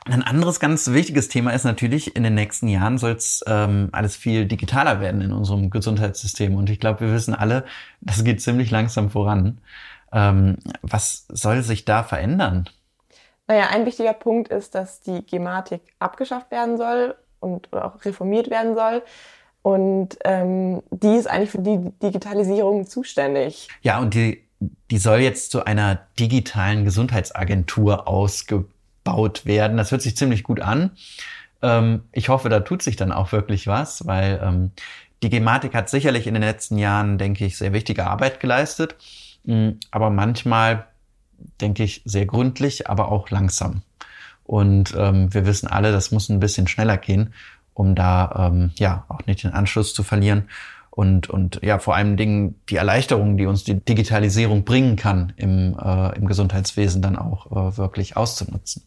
Ein 0.06 0.24
anderes 0.24 0.60
ganz 0.60 0.92
wichtiges 0.92 1.28
Thema 1.28 1.52
ist 1.52 1.66
natürlich, 1.66 2.16
in 2.16 2.24
den 2.24 2.34
nächsten 2.34 2.68
Jahren 2.68 2.98
soll 2.98 3.12
es 3.12 3.44
ähm, 3.48 3.90
alles 3.92 4.16
viel 4.16 4.46
digitaler 4.46 5.02
werden 5.02 5.22
in 5.22 5.32
unserem 5.32 5.70
Gesundheitssystem. 5.70 6.56
Und 6.56 6.70
ich 6.70 6.80
glaube, 6.80 7.02
wir 7.02 7.14
wissen 7.14 7.36
alle, 7.36 7.66
das 8.02 8.24
geht 8.24 8.42
ziemlich 8.42 8.72
langsam 8.72 9.10
voran. 9.12 9.62
Ähm, 10.12 10.58
was 10.82 11.26
soll 11.30 11.62
sich 11.62 11.86
da 11.86 12.04
verändern? 12.04 12.68
Naja, 13.48 13.68
ein 13.72 13.86
wichtiger 13.86 14.14
Punkt 14.14 14.50
ist, 14.50 14.76
dass 14.76 15.02
die 15.02 15.26
Gematik 15.26 15.82
abgeschafft 16.00 16.52
werden 16.52 16.78
soll 16.78 17.16
und 17.40 17.72
auch 17.74 18.04
reformiert 18.06 18.50
werden 18.50 18.76
soll. 18.76 19.04
Und 19.62 20.18
ähm, 20.24 20.82
die 20.90 21.16
ist 21.16 21.28
eigentlich 21.28 21.52
für 21.52 21.62
die 21.62 21.92
Digitalisierung 22.02 22.88
zuständig. 22.88 23.68
Ja, 23.82 24.00
und 24.00 24.14
die, 24.14 24.44
die 24.60 24.98
soll 24.98 25.20
jetzt 25.20 25.52
zu 25.52 25.66
einer 25.66 26.00
digitalen 26.20 26.84
Gesundheitsagentur 26.84 28.08
ausgebaut 28.08 29.46
werden. 29.46 29.78
Das 29.78 29.92
hört 29.92 30.02
sich 30.02 30.18
ziemlich 30.18 30.44
gut 30.44 30.60
an. 30.60 30.92
Ähm, 31.62 32.04
ich 32.12 32.30
hoffe, 32.30 32.50
da 32.50 32.60
tut 32.62 32.82
sich 32.82 32.96
dann 32.96 33.12
auch 33.12 33.32
wirklich 33.32 33.68
was, 33.68 34.06
weil 34.06 34.40
ähm, 34.44 34.72
die 35.24 35.30
Gematik 35.30 35.74
hat 35.74 35.90
sicherlich 35.90 36.28
in 36.28 36.34
den 36.34 36.44
letzten 36.44 36.78
Jahren, 36.78 37.18
denke 37.18 37.46
ich, 37.46 37.58
sehr 37.58 37.74
wichtige 37.74 38.08
Arbeit 38.08 38.40
geleistet. 38.40 38.96
Mm, 39.44 39.72
Aber 39.92 40.10
manchmal, 40.10 40.88
denke 41.62 41.84
ich, 41.84 42.02
sehr 42.06 42.26
gründlich, 42.26 42.90
aber 42.90 43.12
auch 43.12 43.30
langsam. 43.30 43.82
Und 44.44 44.96
ähm, 44.98 45.34
wir 45.34 45.46
wissen 45.46 45.68
alle, 45.68 45.92
das 45.92 46.12
muss 46.12 46.30
ein 46.30 46.40
bisschen 46.40 46.68
schneller 46.68 46.98
gehen, 46.98 47.34
um 47.74 47.96
da 47.96 48.50
ähm, 48.52 48.72
ja 48.76 49.06
auch 49.08 49.26
nicht 49.26 49.44
den 49.44 49.52
Anschluss 49.52 49.94
zu 49.94 50.04
verlieren 50.04 50.50
und, 51.00 51.30
und 51.30 51.62
ja, 51.64 51.80
vor 51.80 51.96
allen 51.96 52.18
Dingen 52.18 52.60
die 52.68 52.76
Erleichterung, 52.76 53.38
die 53.38 53.46
uns 53.46 53.64
die 53.64 53.76
Digitalisierung 53.76 54.66
bringen 54.66 54.98
kann, 54.98 55.32
im, 55.38 55.80
äh, 55.82 56.18
im 56.18 56.28
Gesundheitswesen 56.28 57.02
dann 57.02 57.16
auch 57.16 57.46
äh, 57.54 57.78
wirklich 57.78 58.18
auszunutzen. 58.18 58.84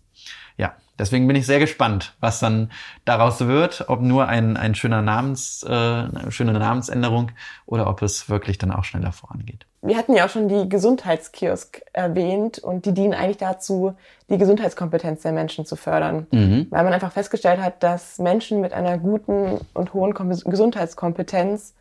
Ja, 0.59 0.75
deswegen 0.99 1.27
bin 1.27 1.37
ich 1.37 1.47
sehr 1.47 1.59
gespannt, 1.59 2.15
was 2.21 2.39
dann 2.39 2.71
daraus 3.07 3.41
wird, 3.47 3.87
ob 3.89 4.03
nur 4.03 4.29
ein, 4.29 4.59
ein 4.59 4.75
schöner 4.75 5.01
Namens, 5.01 5.65
äh, 5.67 5.73
eine 5.73 6.27
schöne 6.29 6.53
Namensänderung 6.53 7.31
oder 7.65 7.87
ob 7.87 8.03
es 8.03 8.29
wirklich 8.29 8.59
dann 8.59 8.73
auch 8.73 8.85
schneller 8.85 9.13
vorangeht. 9.13 9.65
Wir 9.81 9.97
hatten 9.97 10.15
ja 10.15 10.27
auch 10.27 10.31
schon 10.31 10.49
die 10.49 10.69
Gesundheitskiosk 10.69 11.81
erwähnt 11.95 12.59
und 12.59 12.85
die 12.85 12.93
dienen 12.93 13.15
eigentlich 13.15 13.39
dazu, 13.39 13.95
die 14.29 14.37
Gesundheitskompetenz 14.37 15.23
der 15.23 15.33
Menschen 15.33 15.65
zu 15.65 15.77
fördern. 15.77 16.27
Mhm. 16.31 16.67
Weil 16.69 16.85
man 16.85 16.93
einfach 16.93 17.13
festgestellt 17.13 17.63
hat, 17.63 17.83
dass 17.83 18.19
Menschen 18.19 18.61
mit 18.61 18.75
einer 18.75 18.99
guten 18.99 19.63
und 19.73 19.95
hohen 19.95 20.13
Kom 20.13 20.29
Gesundheitskompetenz 20.29 21.73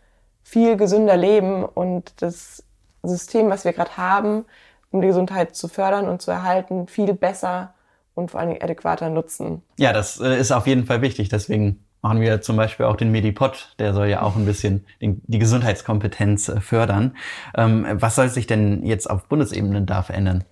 viel 0.44 0.78
gesünder 0.78 1.18
leben 1.18 1.64
und 1.64 2.22
das 2.22 2.64
System, 3.04 3.50
was 3.50 3.66
wir 3.66 3.74
gerade 3.74 3.98
haben, 3.98 4.46
um 4.92 5.02
die 5.02 5.08
Gesundheit 5.08 5.56
zu 5.56 5.68
fördern 5.68 6.08
und 6.08 6.22
zu 6.22 6.32
erhalten, 6.32 6.88
viel 6.88 7.14
besser 7.14 7.74
und 8.14 8.32
vor 8.32 8.40
allen 8.40 8.50
Dingen 8.50 8.62
adäquater 8.62 9.10
nutzen. 9.10 9.64
Ja, 9.78 9.94
das 9.94 10.20
äh, 10.20 10.38
ist 10.38 10.52
auf 10.52 10.68
jeden 10.68 10.86
Fall 10.86 11.02
wichtig. 11.02 11.30
Deswegen 11.30 11.86
machen 12.02 12.22
wir 12.22 12.42
zum 12.42 12.58
Beispiel 12.58 12.86
auch 12.86 12.96
den 12.96 13.12
Medipod. 13.12 13.76
Der 13.80 13.94
soll 13.94 14.08
ja 14.08 14.22
auch 14.22 14.36
ein 14.36 14.46
bisschen 14.46 14.86
die 15.00 15.40
Gesundheitskompetenz 15.40 16.50
äh, 16.50 16.60
fördern. 16.60 17.16
Ähm, 17.56 17.86
was 17.94 18.16
soll 18.16 18.30
sich 18.30 18.48
denn 18.48 18.86
jetzt 18.86 19.10
auf 19.10 19.26
Bundesebene 19.26 19.84
da 19.84 20.02
verändern? 20.02 20.44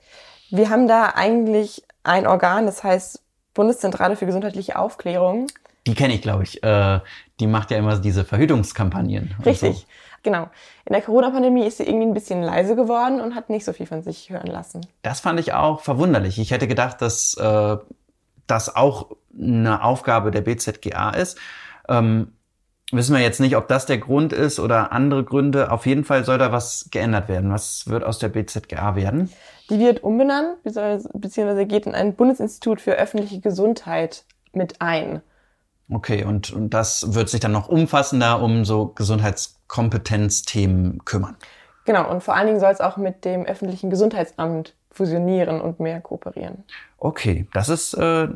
Wir 0.50 0.70
haben 0.70 0.88
da 0.88 1.14
eigentlich 1.16 1.84
ein 2.04 2.26
Organ, 2.26 2.66
das 2.66 2.84
heißt 2.84 3.22
Bundeszentrale 3.54 4.16
für 4.16 4.26
gesundheitliche 4.26 4.80
Aufklärung. 4.80 5.48
Die 5.88 5.96
kenne 5.96 6.14
ich, 6.14 6.22
glaube 6.22 6.44
ich. 6.44 6.64
Äh, 6.64 7.00
die 7.40 7.48
macht 7.48 7.72
ja 7.72 7.78
immer 7.78 7.98
diese 7.98 8.26
Verhütungskampagnen. 8.26 9.36
Richtig. 9.46 9.78
So. 9.78 9.86
Genau. 10.24 10.50
In 10.86 10.94
der 10.94 11.02
Corona-Pandemie 11.02 11.66
ist 11.66 11.78
sie 11.78 11.84
irgendwie 11.84 12.08
ein 12.08 12.14
bisschen 12.14 12.44
leise 12.44 12.76
geworden 12.76 13.22
und 13.22 13.36
hat 13.36 13.50
nicht 13.50 13.66
so 13.66 13.74
viel 13.74 13.86
von 13.86 14.02
sich 14.04 14.30
hören 14.30 14.48
lassen. 14.48 14.82
Das 15.02 15.22
fand 15.22 15.40
ich 15.40 15.54
auch 15.54 15.82
verwunderlich. 15.82 16.40
Ich 16.40 16.52
hätte 16.52 16.68
gedacht, 16.68 17.02
dass 17.02 17.36
äh, 17.36 17.78
das 18.48 18.76
auch 18.76 19.16
eine 19.38 19.84
Aufgabe 19.84 20.32
der 20.32 20.42
BZGA 20.42 21.12
ist. 21.12 21.38
Ähm, 21.88 22.34
wissen 22.92 23.16
wir 23.16 23.22
jetzt 23.22 23.40
nicht, 23.40 23.56
ob 23.56 23.68
das 23.68 23.86
der 23.86 24.00
Grund 24.00 24.34
ist 24.34 24.60
oder 24.60 24.92
andere 24.92 25.24
Gründe. 25.24 25.72
Auf 25.72 25.86
jeden 25.86 26.04
Fall 26.04 26.26
soll 26.26 26.38
da 26.38 26.52
was 26.52 26.90
geändert 26.92 27.30
werden. 27.30 27.52
Was 27.52 27.88
wird 27.88 28.04
aus 28.04 28.20
der 28.20 28.30
BZGA 28.30 28.96
werden? 28.96 29.32
Die 29.70 29.80
wird 29.80 30.04
umbenannt, 30.04 30.58
beziehungsweise 30.64 31.66
geht 31.66 31.86
in 31.86 31.94
ein 31.94 32.16
Bundesinstitut 32.16 32.82
für 32.82 32.94
öffentliche 32.94 33.40
Gesundheit 33.40 34.26
mit 34.52 34.82
ein. 34.82 35.22
Okay, 35.92 36.24
und, 36.24 36.52
und 36.52 36.74
das 36.74 37.16
wird 37.16 37.30
sich 37.30 37.40
dann 37.40 37.52
noch 37.52 37.68
umfassender 37.68 38.42
um 38.42 38.64
so 38.64 38.90
Gesundheitskompetenzthemen 38.90 41.04
kümmern. 41.04 41.36
Genau, 41.86 42.12
und 42.12 42.22
vor 42.22 42.36
allen 42.36 42.48
Dingen 42.48 42.60
soll 42.60 42.72
es 42.72 42.82
auch 42.82 42.98
mit 42.98 43.26
dem 43.26 43.46
öffentlichen 43.46 43.90
Gesundheitsamt 43.90 44.76
fusionieren 44.92 45.62
und 45.62 45.80
mehr 45.80 46.02
kooperieren. 46.02 46.64
Okay, 46.98 47.48
das 47.54 47.70
ist 47.70 47.94
äh, 47.96 48.28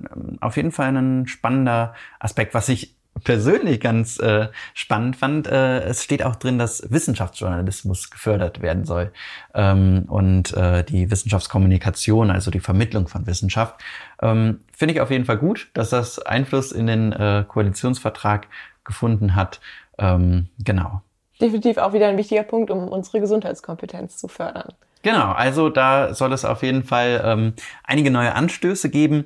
auf 0.41 0.57
jeden 0.57 0.71
Fall 0.71 0.95
ein 0.95 1.27
spannender 1.27 1.93
Aspekt, 2.19 2.53
was 2.53 2.69
ich 2.69 2.95
persönlich 3.23 3.80
ganz 3.80 4.19
äh, 4.19 4.47
spannend 4.73 5.15
fand, 5.15 5.47
äh, 5.47 5.82
es 5.82 6.04
steht 6.04 6.23
auch 6.23 6.36
drin, 6.36 6.58
dass 6.58 6.91
Wissenschaftsjournalismus 6.91 8.10
gefördert 8.10 8.62
werden 8.62 8.86
soll 8.86 9.12
ähm, 9.54 10.06
und 10.08 10.54
äh, 10.54 10.84
die 10.84 11.12
Wissenschaftskommunikation, 11.12 12.32
also 12.32 12.52
die 12.52 12.60
Vermittlung 12.60 13.08
von 13.08 13.28
Wissenschaft. 13.28 13.80
Ähm, 14.21 14.62
Finde 14.76 14.95
ich 14.95 15.02
auf 15.02 15.12
jeden 15.12 15.26
Fall 15.26 15.38
gut, 15.38 15.69
dass 15.73 15.89
das 15.89 16.19
Einfluss 16.19 16.71
in 16.71 16.88
den 16.88 17.13
äh, 17.13 17.45
Koalitionsvertrag 17.47 18.47
gefunden 18.84 19.36
hat. 19.36 19.62
Ähm, 19.97 20.49
genau. 20.60 21.02
Definitiv 21.39 21.78
auch 21.78 21.93
wieder 21.93 22.08
ein 22.08 22.17
wichtiger 22.17 22.43
Punkt, 22.43 22.71
um 22.71 22.88
unsere 22.88 23.19
Gesundheitskompetenz 23.19 24.17
zu 24.17 24.28
fördern. 24.28 24.73
Genau, 25.04 25.34
also 25.34 25.69
da 25.69 26.13
soll 26.13 26.32
es 26.32 26.45
auf 26.45 26.63
jeden 26.63 26.84
Fall 26.84 27.21
ähm, 27.26 27.54
einige 27.84 28.10
neue 28.10 28.34
Anstöße 28.36 28.89
geben. 28.89 29.26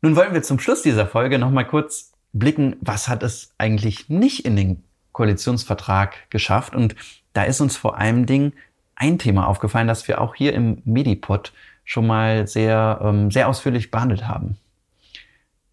Nun 0.00 0.16
wollen 0.16 0.32
wir 0.32 0.42
zum 0.42 0.58
Schluss 0.58 0.82
dieser 0.82 1.06
Folge 1.06 1.38
nochmal 1.38 1.66
kurz 1.66 2.12
blicken, 2.32 2.76
was 2.80 3.08
hat 3.08 3.22
es 3.22 3.52
eigentlich 3.58 4.08
nicht 4.08 4.44
in 4.44 4.56
den 4.56 4.84
Koalitionsvertrag 5.12 6.30
geschafft. 6.30 6.74
Und 6.74 6.94
da 7.32 7.44
ist 7.44 7.60
uns 7.60 7.76
vor 7.76 7.98
allem 7.98 8.26
Ding 8.26 8.52
ein 8.96 9.18
Thema 9.18 9.46
aufgefallen, 9.46 9.88
das 9.88 10.06
wir 10.08 10.20
auch 10.20 10.34
hier 10.34 10.52
im 10.52 10.82
Medipod 10.84 11.52
schon 11.84 12.06
mal 12.06 12.46
sehr, 12.46 13.00
ähm, 13.02 13.30
sehr 13.30 13.48
ausführlich 13.48 13.90
behandelt 13.90 14.28
haben. 14.28 14.58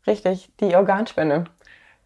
Richtig, 0.08 0.50
die 0.60 0.76
Organspende. 0.76 1.46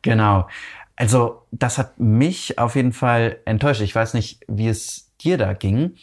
Genau. 0.01 0.47
Also 0.95 1.43
das 1.51 1.77
hat 1.77 1.99
mich 1.99 2.57
auf 2.57 2.75
jeden 2.75 2.93
Fall 2.93 3.37
enttäuscht. 3.45 3.81
Ich 3.81 3.95
weiß 3.95 4.13
nicht, 4.13 4.43
wie 4.47 4.67
es 4.67 5.11
dir 5.21 5.37
da 5.37 5.53
ging. 5.53 5.95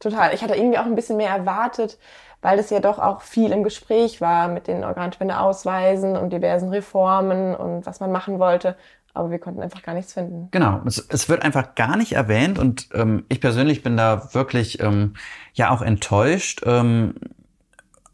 Total. 0.00 0.34
Ich 0.34 0.42
hatte 0.42 0.54
irgendwie 0.54 0.78
auch 0.78 0.84
ein 0.84 0.94
bisschen 0.94 1.16
mehr 1.16 1.30
erwartet, 1.30 1.98
weil 2.44 2.58
das 2.58 2.68
ja 2.68 2.78
doch 2.78 2.98
auch 2.98 3.22
viel 3.22 3.52
im 3.52 3.64
Gespräch 3.64 4.20
war 4.20 4.48
mit 4.48 4.68
den 4.68 4.84
Organspendeausweisen 4.84 6.14
und 6.14 6.30
diversen 6.30 6.68
Reformen 6.68 7.56
und 7.56 7.86
was 7.86 8.00
man 8.00 8.12
machen 8.12 8.38
wollte. 8.38 8.76
Aber 9.14 9.30
wir 9.30 9.38
konnten 9.38 9.62
einfach 9.62 9.82
gar 9.82 9.94
nichts 9.94 10.12
finden. 10.12 10.48
Genau, 10.50 10.82
es, 10.84 10.98
es 11.08 11.30
wird 11.30 11.42
einfach 11.42 11.74
gar 11.74 11.96
nicht 11.96 12.12
erwähnt 12.12 12.58
und 12.58 12.90
ähm, 12.92 13.24
ich 13.30 13.40
persönlich 13.40 13.82
bin 13.82 13.96
da 13.96 14.34
wirklich 14.34 14.78
ähm, 14.80 15.14
ja 15.54 15.70
auch 15.70 15.80
enttäuscht. 15.80 16.60
Ähm, 16.66 17.14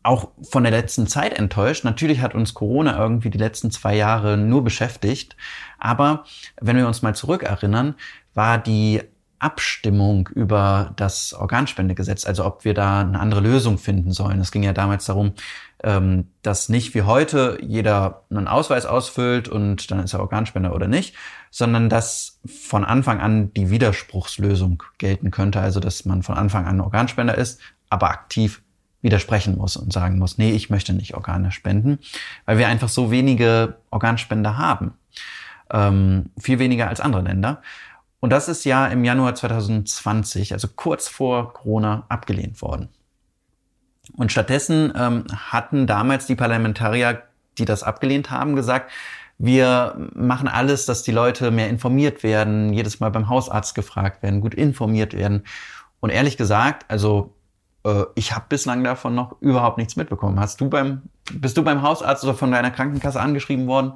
auch 0.05 0.29
von 0.49 0.63
der 0.63 0.73
letzten 0.73 1.09
Zeit 1.09 1.37
enttäuscht. 1.37 1.85
Natürlich 1.85 2.21
hat 2.21 2.37
uns 2.37 2.55
Corona 2.55 2.97
irgendwie 2.97 3.31
die 3.31 3.39
letzten 3.39 3.73
zwei 3.73 3.97
Jahre 3.97 4.37
nur 4.37 4.63
beschäftigt. 4.63 5.37
Aber 5.81 6.25
wenn 6.61 6.77
wir 6.77 6.87
uns 6.87 7.03
mal 7.03 7.17
zurückerinnern, 7.17 7.97
war 8.33 8.59
die 8.59 9.03
Abstimmung 9.41 10.29
über 10.35 10.93
das 10.97 11.33
Organspendegesetz, 11.33 12.27
also 12.27 12.45
ob 12.45 12.65
wir 12.65 12.75
da 12.75 13.01
eine 13.01 13.19
andere 13.19 13.41
Lösung 13.41 13.79
finden 13.79 14.13
sollen. 14.13 14.41
Es 14.41 14.53
ging 14.53 14.63
ja 14.63 14.73
damals 14.73 15.07
darum, 15.07 15.33
ähm, 15.83 16.29
dass 16.43 16.69
nicht 16.69 16.95
wie 16.95 17.03
heute 17.03 17.59
jeder 17.63 18.25
einen 18.31 18.49
Ausweis 18.49 18.87
ausfüllt 18.87 19.49
und 19.49 19.91
dann 19.91 20.01
ist 20.01 20.13
er 20.13 20.21
Organspender 20.21 20.75
oder 20.75 20.89
nicht, 20.89 21.15
sondern 21.51 21.89
dass 21.89 22.39
von 22.45 22.85
Anfang 22.85 23.21
an 23.21 23.53
die 23.55 23.71
Widerspruchslösung 23.71 24.83
gelten 24.99 25.31
könnte, 25.31 25.61
also 25.61 25.81
dass 25.81 26.05
man 26.05 26.23
von 26.23 26.37
Anfang 26.37 26.67
an 26.67 26.81
Organspender 26.81 27.37
ist, 27.37 27.61
aber 27.89 28.11
aktiv 28.11 28.63
widersprechen 29.03 29.57
muss 29.57 29.77
und 29.77 29.93
sagen 29.93 30.19
muss, 30.19 30.39
nee, 30.39 30.53
ich 30.53 30.71
möchte 30.71 30.93
nicht 30.93 31.15
Organe 31.15 31.51
spenden, 31.53 31.99
weil 32.45 32.59
wir 32.59 32.69
einfach 32.69 32.89
so 32.89 33.11
wenige 33.11 33.79
Organspender 33.91 34.59
haben. 34.59 34.93
Ähm, 35.73 36.31
viel 36.39 36.59
weniger 36.59 36.89
als 36.89 37.01
andere 37.01 37.23
Länder. 37.23 37.63
Und 38.21 38.31
das 38.31 38.49
ist 38.49 38.65
ja 38.65 38.87
im 38.87 39.03
Januar 39.03 39.35
2020, 39.35 40.53
also 40.53 40.69
kurz 40.77 41.09
vor 41.09 41.55
Corona, 41.55 42.05
abgelehnt 42.09 42.61
worden. 42.61 42.91
Und 44.17 44.31
stattdessen 44.31 44.93
ähm, 44.97 45.25
hatten 45.35 45.87
damals 45.87 46.27
die 46.27 46.35
Parlamentarier, 46.35 47.23
die 47.59 47.65
das 47.65 47.83
abgelehnt 47.83 48.31
haben, 48.31 48.57
gesagt, 48.57 48.91
wir 49.39 49.97
machen 50.15 50.49
alles, 50.49 50.85
dass 50.85 51.03
die 51.03 51.13
Leute 51.13 51.51
mehr 51.51 51.71
informiert 51.71 52.23
werden, 52.23 52.75
jedes 52.75 53.01
Mal 53.01 53.11
beim 53.11 53.31
Hausarzt 53.31 53.75
gefragt 53.75 54.23
werden, 54.23 54.43
gut 54.43 54.55
informiert 54.55 55.15
werden. 55.15 55.45
Und 56.01 56.11
ehrlich 56.11 56.37
gesagt, 56.37 56.85
also 56.89 57.35
äh, 57.85 58.05
ich 58.17 58.35
habe 58.35 58.45
bislang 58.51 58.85
davon 58.85 59.15
noch 59.15 59.41
überhaupt 59.41 59.79
nichts 59.79 59.97
mitbekommen. 59.97 60.39
Hast 60.39 60.61
du 60.61 60.69
beim, 60.69 61.03
bist 61.33 61.57
du 61.57 61.65
beim 61.65 61.81
Hausarzt 61.81 62.23
oder 62.25 62.35
von 62.35 62.53
deiner 62.53 62.71
Krankenkasse 62.71 63.19
angeschrieben 63.19 63.67
worden? 63.67 63.95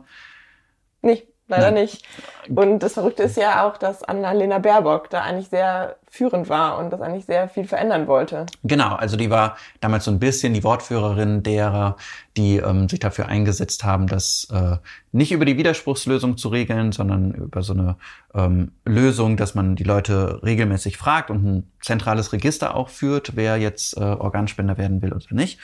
Nicht 1.03 1.27
leider 1.49 1.71
Nein. 1.71 1.83
nicht. 1.83 2.05
Und 2.49 2.81
das 2.81 2.95
Verrückte 2.95 3.23
ist 3.23 3.37
ja 3.37 3.67
auch, 3.67 3.77
dass 3.77 4.03
Annalena 4.03 4.59
Baerbock 4.59 5.11
da 5.11 5.23
eigentlich 5.23 5.49
sehr 5.49 5.97
führend 6.11 6.49
war 6.49 6.79
und 6.79 6.91
das 6.91 7.01
eigentlich 7.01 7.25
sehr 7.25 7.49
viel 7.49 7.67
verändern 7.67 8.07
wollte. 8.07 8.47
Genau, 8.63 8.95
also 8.95 9.17
die 9.17 9.31
war 9.31 9.57
damals 9.81 10.05
so 10.05 10.11
ein 10.11 10.19
bisschen 10.19 10.55
die 10.55 10.63
Wortführerin 10.63 11.43
derer, 11.43 11.97
die 12.37 12.59
ähm, 12.59 12.89
sich 12.89 13.01
dafür 13.01 13.29
eingesetzt 13.29 13.85
haben, 13.85 14.07
das 14.07 14.47
äh, 14.53 14.77
nicht 15.13 15.33
über 15.33 15.45
die 15.45 15.57
Widerspruchslösung 15.57 16.37
zu 16.37 16.49
regeln, 16.49 16.93
sondern 16.93 17.33
über 17.33 17.63
so 17.63 17.73
eine 17.73 17.97
ähm, 18.35 18.73
Lösung, 18.85 19.37
dass 19.37 19.55
man 19.55 19.75
die 19.77 19.85
Leute 19.85 20.41
regelmäßig 20.43 20.97
fragt 20.97 21.31
und 21.31 21.45
ein 21.45 21.73
zentrales 21.81 22.33
Register 22.33 22.75
auch 22.75 22.89
führt, 22.89 23.37
wer 23.37 23.57
jetzt 23.57 23.97
äh, 23.97 24.01
Organspender 24.01 24.79
werden 24.79 25.03
will 25.03 25.13
oder 25.13 25.27
nicht. 25.31 25.59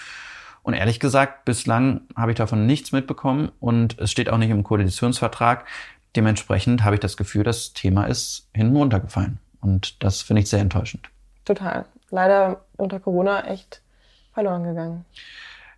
Und 0.62 0.74
ehrlich 0.74 1.00
gesagt, 1.00 1.44
bislang 1.44 2.02
habe 2.16 2.32
ich 2.32 2.36
davon 2.36 2.66
nichts 2.66 2.92
mitbekommen 2.92 3.50
und 3.60 3.98
es 3.98 4.10
steht 4.10 4.30
auch 4.30 4.38
nicht 4.38 4.50
im 4.50 4.62
Koalitionsvertrag. 4.62 5.64
Dementsprechend 6.16 6.84
habe 6.84 6.96
ich 6.96 7.00
das 7.00 7.16
Gefühl, 7.16 7.44
das 7.44 7.72
Thema 7.72 8.04
ist 8.04 8.48
hinten 8.54 8.76
runtergefallen. 8.76 9.38
Und 9.60 10.02
das 10.02 10.22
finde 10.22 10.42
ich 10.42 10.50
sehr 10.50 10.60
enttäuschend. 10.60 11.08
Total. 11.44 11.84
Leider 12.10 12.60
unter 12.76 13.00
Corona 13.00 13.46
echt 13.46 13.82
verloren 14.32 14.64
gegangen. 14.64 15.04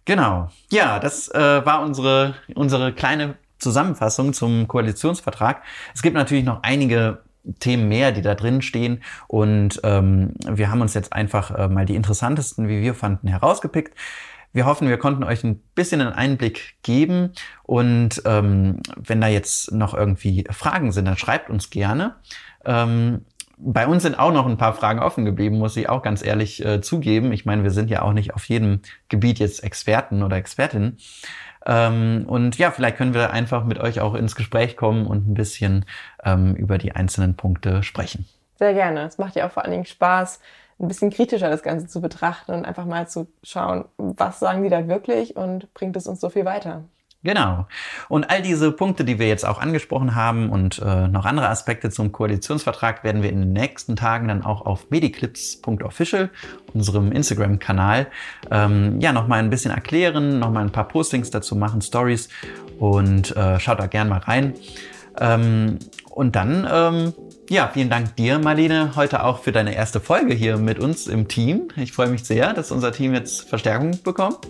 Genau. 0.04 0.50
Ja, 0.70 0.98
das 0.98 1.28
äh, 1.28 1.64
war 1.64 1.82
unsere, 1.82 2.34
unsere 2.54 2.92
kleine 2.92 3.36
Zusammenfassung 3.58 4.32
zum 4.32 4.66
Koalitionsvertrag. 4.66 5.62
Es 5.94 6.02
gibt 6.02 6.16
natürlich 6.16 6.44
noch 6.44 6.62
einige 6.62 7.18
Themen 7.60 7.88
mehr, 7.88 8.12
die 8.12 8.22
da 8.22 8.34
drin 8.34 8.62
stehen. 8.62 9.02
Und 9.28 9.80
ähm, 9.84 10.34
wir 10.48 10.70
haben 10.70 10.80
uns 10.80 10.94
jetzt 10.94 11.12
einfach 11.12 11.50
äh, 11.52 11.68
mal 11.68 11.84
die 11.84 11.94
interessantesten, 11.94 12.68
wie 12.68 12.80
wir 12.82 12.94
fanden, 12.94 13.28
herausgepickt. 13.28 13.96
Wir 14.52 14.66
hoffen, 14.66 14.88
wir 14.88 14.98
konnten 14.98 15.24
euch 15.24 15.44
ein 15.44 15.60
bisschen 15.74 16.00
einen 16.00 16.12
Einblick 16.12 16.74
geben. 16.82 17.32
Und 17.62 18.22
ähm, 18.24 18.80
wenn 18.96 19.20
da 19.20 19.28
jetzt 19.28 19.72
noch 19.72 19.94
irgendwie 19.94 20.44
Fragen 20.50 20.92
sind, 20.92 21.06
dann 21.06 21.16
schreibt 21.16 21.50
uns 21.50 21.70
gerne. 21.70 22.16
Ähm, 22.64 23.24
bei 23.64 23.86
uns 23.86 24.02
sind 24.02 24.18
auch 24.18 24.32
noch 24.32 24.46
ein 24.46 24.56
paar 24.56 24.74
Fragen 24.74 24.98
offen 24.98 25.24
geblieben, 25.24 25.58
muss 25.58 25.76
ich 25.76 25.88
auch 25.88 26.02
ganz 26.02 26.24
ehrlich 26.24 26.64
äh, 26.64 26.80
zugeben. 26.80 27.32
Ich 27.32 27.44
meine, 27.44 27.62
wir 27.62 27.70
sind 27.70 27.90
ja 27.90 28.02
auch 28.02 28.12
nicht 28.12 28.34
auf 28.34 28.44
jedem 28.46 28.80
Gebiet 29.08 29.38
jetzt 29.38 29.62
Experten 29.62 30.22
oder 30.22 30.36
Expertin. 30.36 30.96
Ähm, 31.64 32.24
und 32.26 32.58
ja, 32.58 32.72
vielleicht 32.72 32.96
können 32.96 33.14
wir 33.14 33.30
einfach 33.30 33.64
mit 33.64 33.78
euch 33.78 34.00
auch 34.00 34.14
ins 34.14 34.34
Gespräch 34.34 34.76
kommen 34.76 35.06
und 35.06 35.28
ein 35.28 35.34
bisschen 35.34 35.84
ähm, 36.24 36.56
über 36.56 36.76
die 36.76 36.92
einzelnen 36.92 37.36
Punkte 37.36 37.84
sprechen. 37.84 38.26
Sehr 38.56 38.74
gerne. 38.74 39.04
Es 39.04 39.18
macht 39.18 39.36
ja 39.36 39.46
auch 39.46 39.52
vor 39.52 39.62
allen 39.62 39.72
Dingen 39.72 39.86
Spaß, 39.86 40.40
ein 40.78 40.88
bisschen 40.88 41.11
kritischer 41.11 41.50
das 41.50 41.62
Ganze 41.62 41.87
zu 41.87 42.00
betrachten 42.00 42.52
und 42.52 42.64
einfach 42.64 42.87
mal 42.87 43.08
zu 43.08 43.28
schauen, 43.42 43.85
was 43.98 44.40
sagen 44.40 44.62
die 44.62 44.70
da 44.70 44.88
wirklich 44.88 45.37
und 45.37 45.72
bringt 45.74 45.96
es 45.96 46.06
uns 46.06 46.20
so 46.20 46.30
viel 46.30 46.44
weiter. 46.44 46.85
Genau. 47.24 47.66
Und 48.08 48.30
all 48.30 48.42
diese 48.42 48.72
Punkte, 48.72 49.04
die 49.04 49.20
wir 49.20 49.28
jetzt 49.28 49.46
auch 49.46 49.61
angesprochen 49.61 50.16
haben 50.16 50.50
und 50.50 50.81
äh, 50.85 51.06
noch 51.06 51.25
andere 51.25 51.48
Aspekte 51.48 51.88
zum 51.90 52.10
Koalitionsvertrag 52.10 53.04
werden 53.04 53.23
wir 53.23 53.31
in 53.31 53.40
den 53.40 53.52
nächsten 53.52 53.94
Tagen 53.94 54.27
dann 54.27 54.44
auch 54.44 54.66
auf 54.66 54.90
mediclips.official, 54.90 56.31
unserem 56.75 57.12
Instagram-Kanal, 57.12 58.08
ähm, 58.50 59.00
ja, 59.00 59.12
nochmal 59.12 59.38
ein 59.38 59.50
bisschen 59.50 59.70
erklären, 59.70 60.40
nochmal 60.40 60.64
ein 60.64 60.73
paar 60.73 60.88
Postings 60.88 61.31
dazu 61.31 61.54
machen, 61.54 61.81
Stories 61.81 62.29
und 62.81 63.37
äh, 63.37 63.60
schaut 63.60 63.79
da 63.79 63.87
gern 63.87 64.08
mal 64.08 64.18
rein. 64.18 64.54
Ähm, 65.20 65.79
und 66.10 66.35
dann 66.35 66.68
ähm, 66.70 67.14
ja, 67.53 67.71
vielen 67.73 67.90
Dank 67.90 68.17
dir, 68.17 68.38
Marlene, 68.38 68.96
heute 68.96 69.25
auch 69.25 69.40
für 69.40 69.53
deine 69.53 69.75
erste 69.75 70.00
Folge 70.00 70.33
hier 70.33 70.57
mit 70.57 70.79
uns 70.79 71.07
im 71.07 71.29
Team. 71.29 71.69
Ich 71.77 71.92
freue 71.92 72.09
mich 72.09 72.25
sehr, 72.25 72.55
dass 72.55 72.73
unser 72.73 72.92
Team 72.92 73.13
jetzt 73.13 73.46
Verstärkung 73.46 73.90
bekommt. 74.03 74.48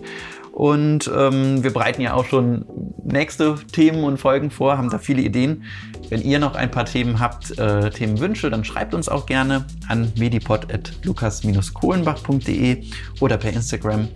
Und 0.53 1.11
ähm, 1.13 1.61
wir 1.63 1.73
bereiten 1.73 2.01
ja 2.01 2.13
auch 2.13 2.23
schon 2.23 2.63
nächste 3.03 3.55
Themen 3.73 4.05
und 4.05 4.19
Folgen 4.19 4.51
vor, 4.51 4.77
haben 4.77 4.89
da 4.89 4.99
viele 4.99 5.21
Ideen, 5.21 5.65
Wenn 6.09 6.21
ihr 6.21 6.39
noch 6.39 6.55
ein 6.55 6.71
paar 6.71 6.85
Themen 6.85 7.19
habt, 7.19 7.59
äh, 7.59 7.89
Themenwünsche, 7.89 8.49
dann 8.49 8.63
schreibt 8.63 8.93
uns 8.93 9.09
auch 9.09 9.25
gerne 9.25 9.65
an 9.89 10.13
medipod.lukas-kohlenbach.de 10.15 12.85
oder 13.19 13.37
per 13.37 13.51
Instagram. 13.51 14.07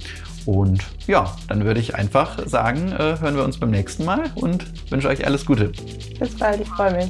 Und 0.46 0.82
ja, 1.08 1.36
dann 1.50 1.66
würde 1.66 1.82
ich 1.82 1.96
einfach 1.96 2.48
sagen, 2.48 2.94
äh, 2.94 3.20
hören 3.20 3.36
wir 3.36 3.44
uns 3.44 3.60
beim 3.60 3.72
nächsten 3.72 4.06
Mal 4.06 4.32
und 4.36 4.66
wünsche 4.90 5.10
euch 5.10 5.26
alles 5.26 5.46
Gute. 5.46 5.74
Bis 6.20 6.38
bald, 6.38 6.62
ich 6.62 6.70
freue 6.70 6.96
mich. 6.96 7.10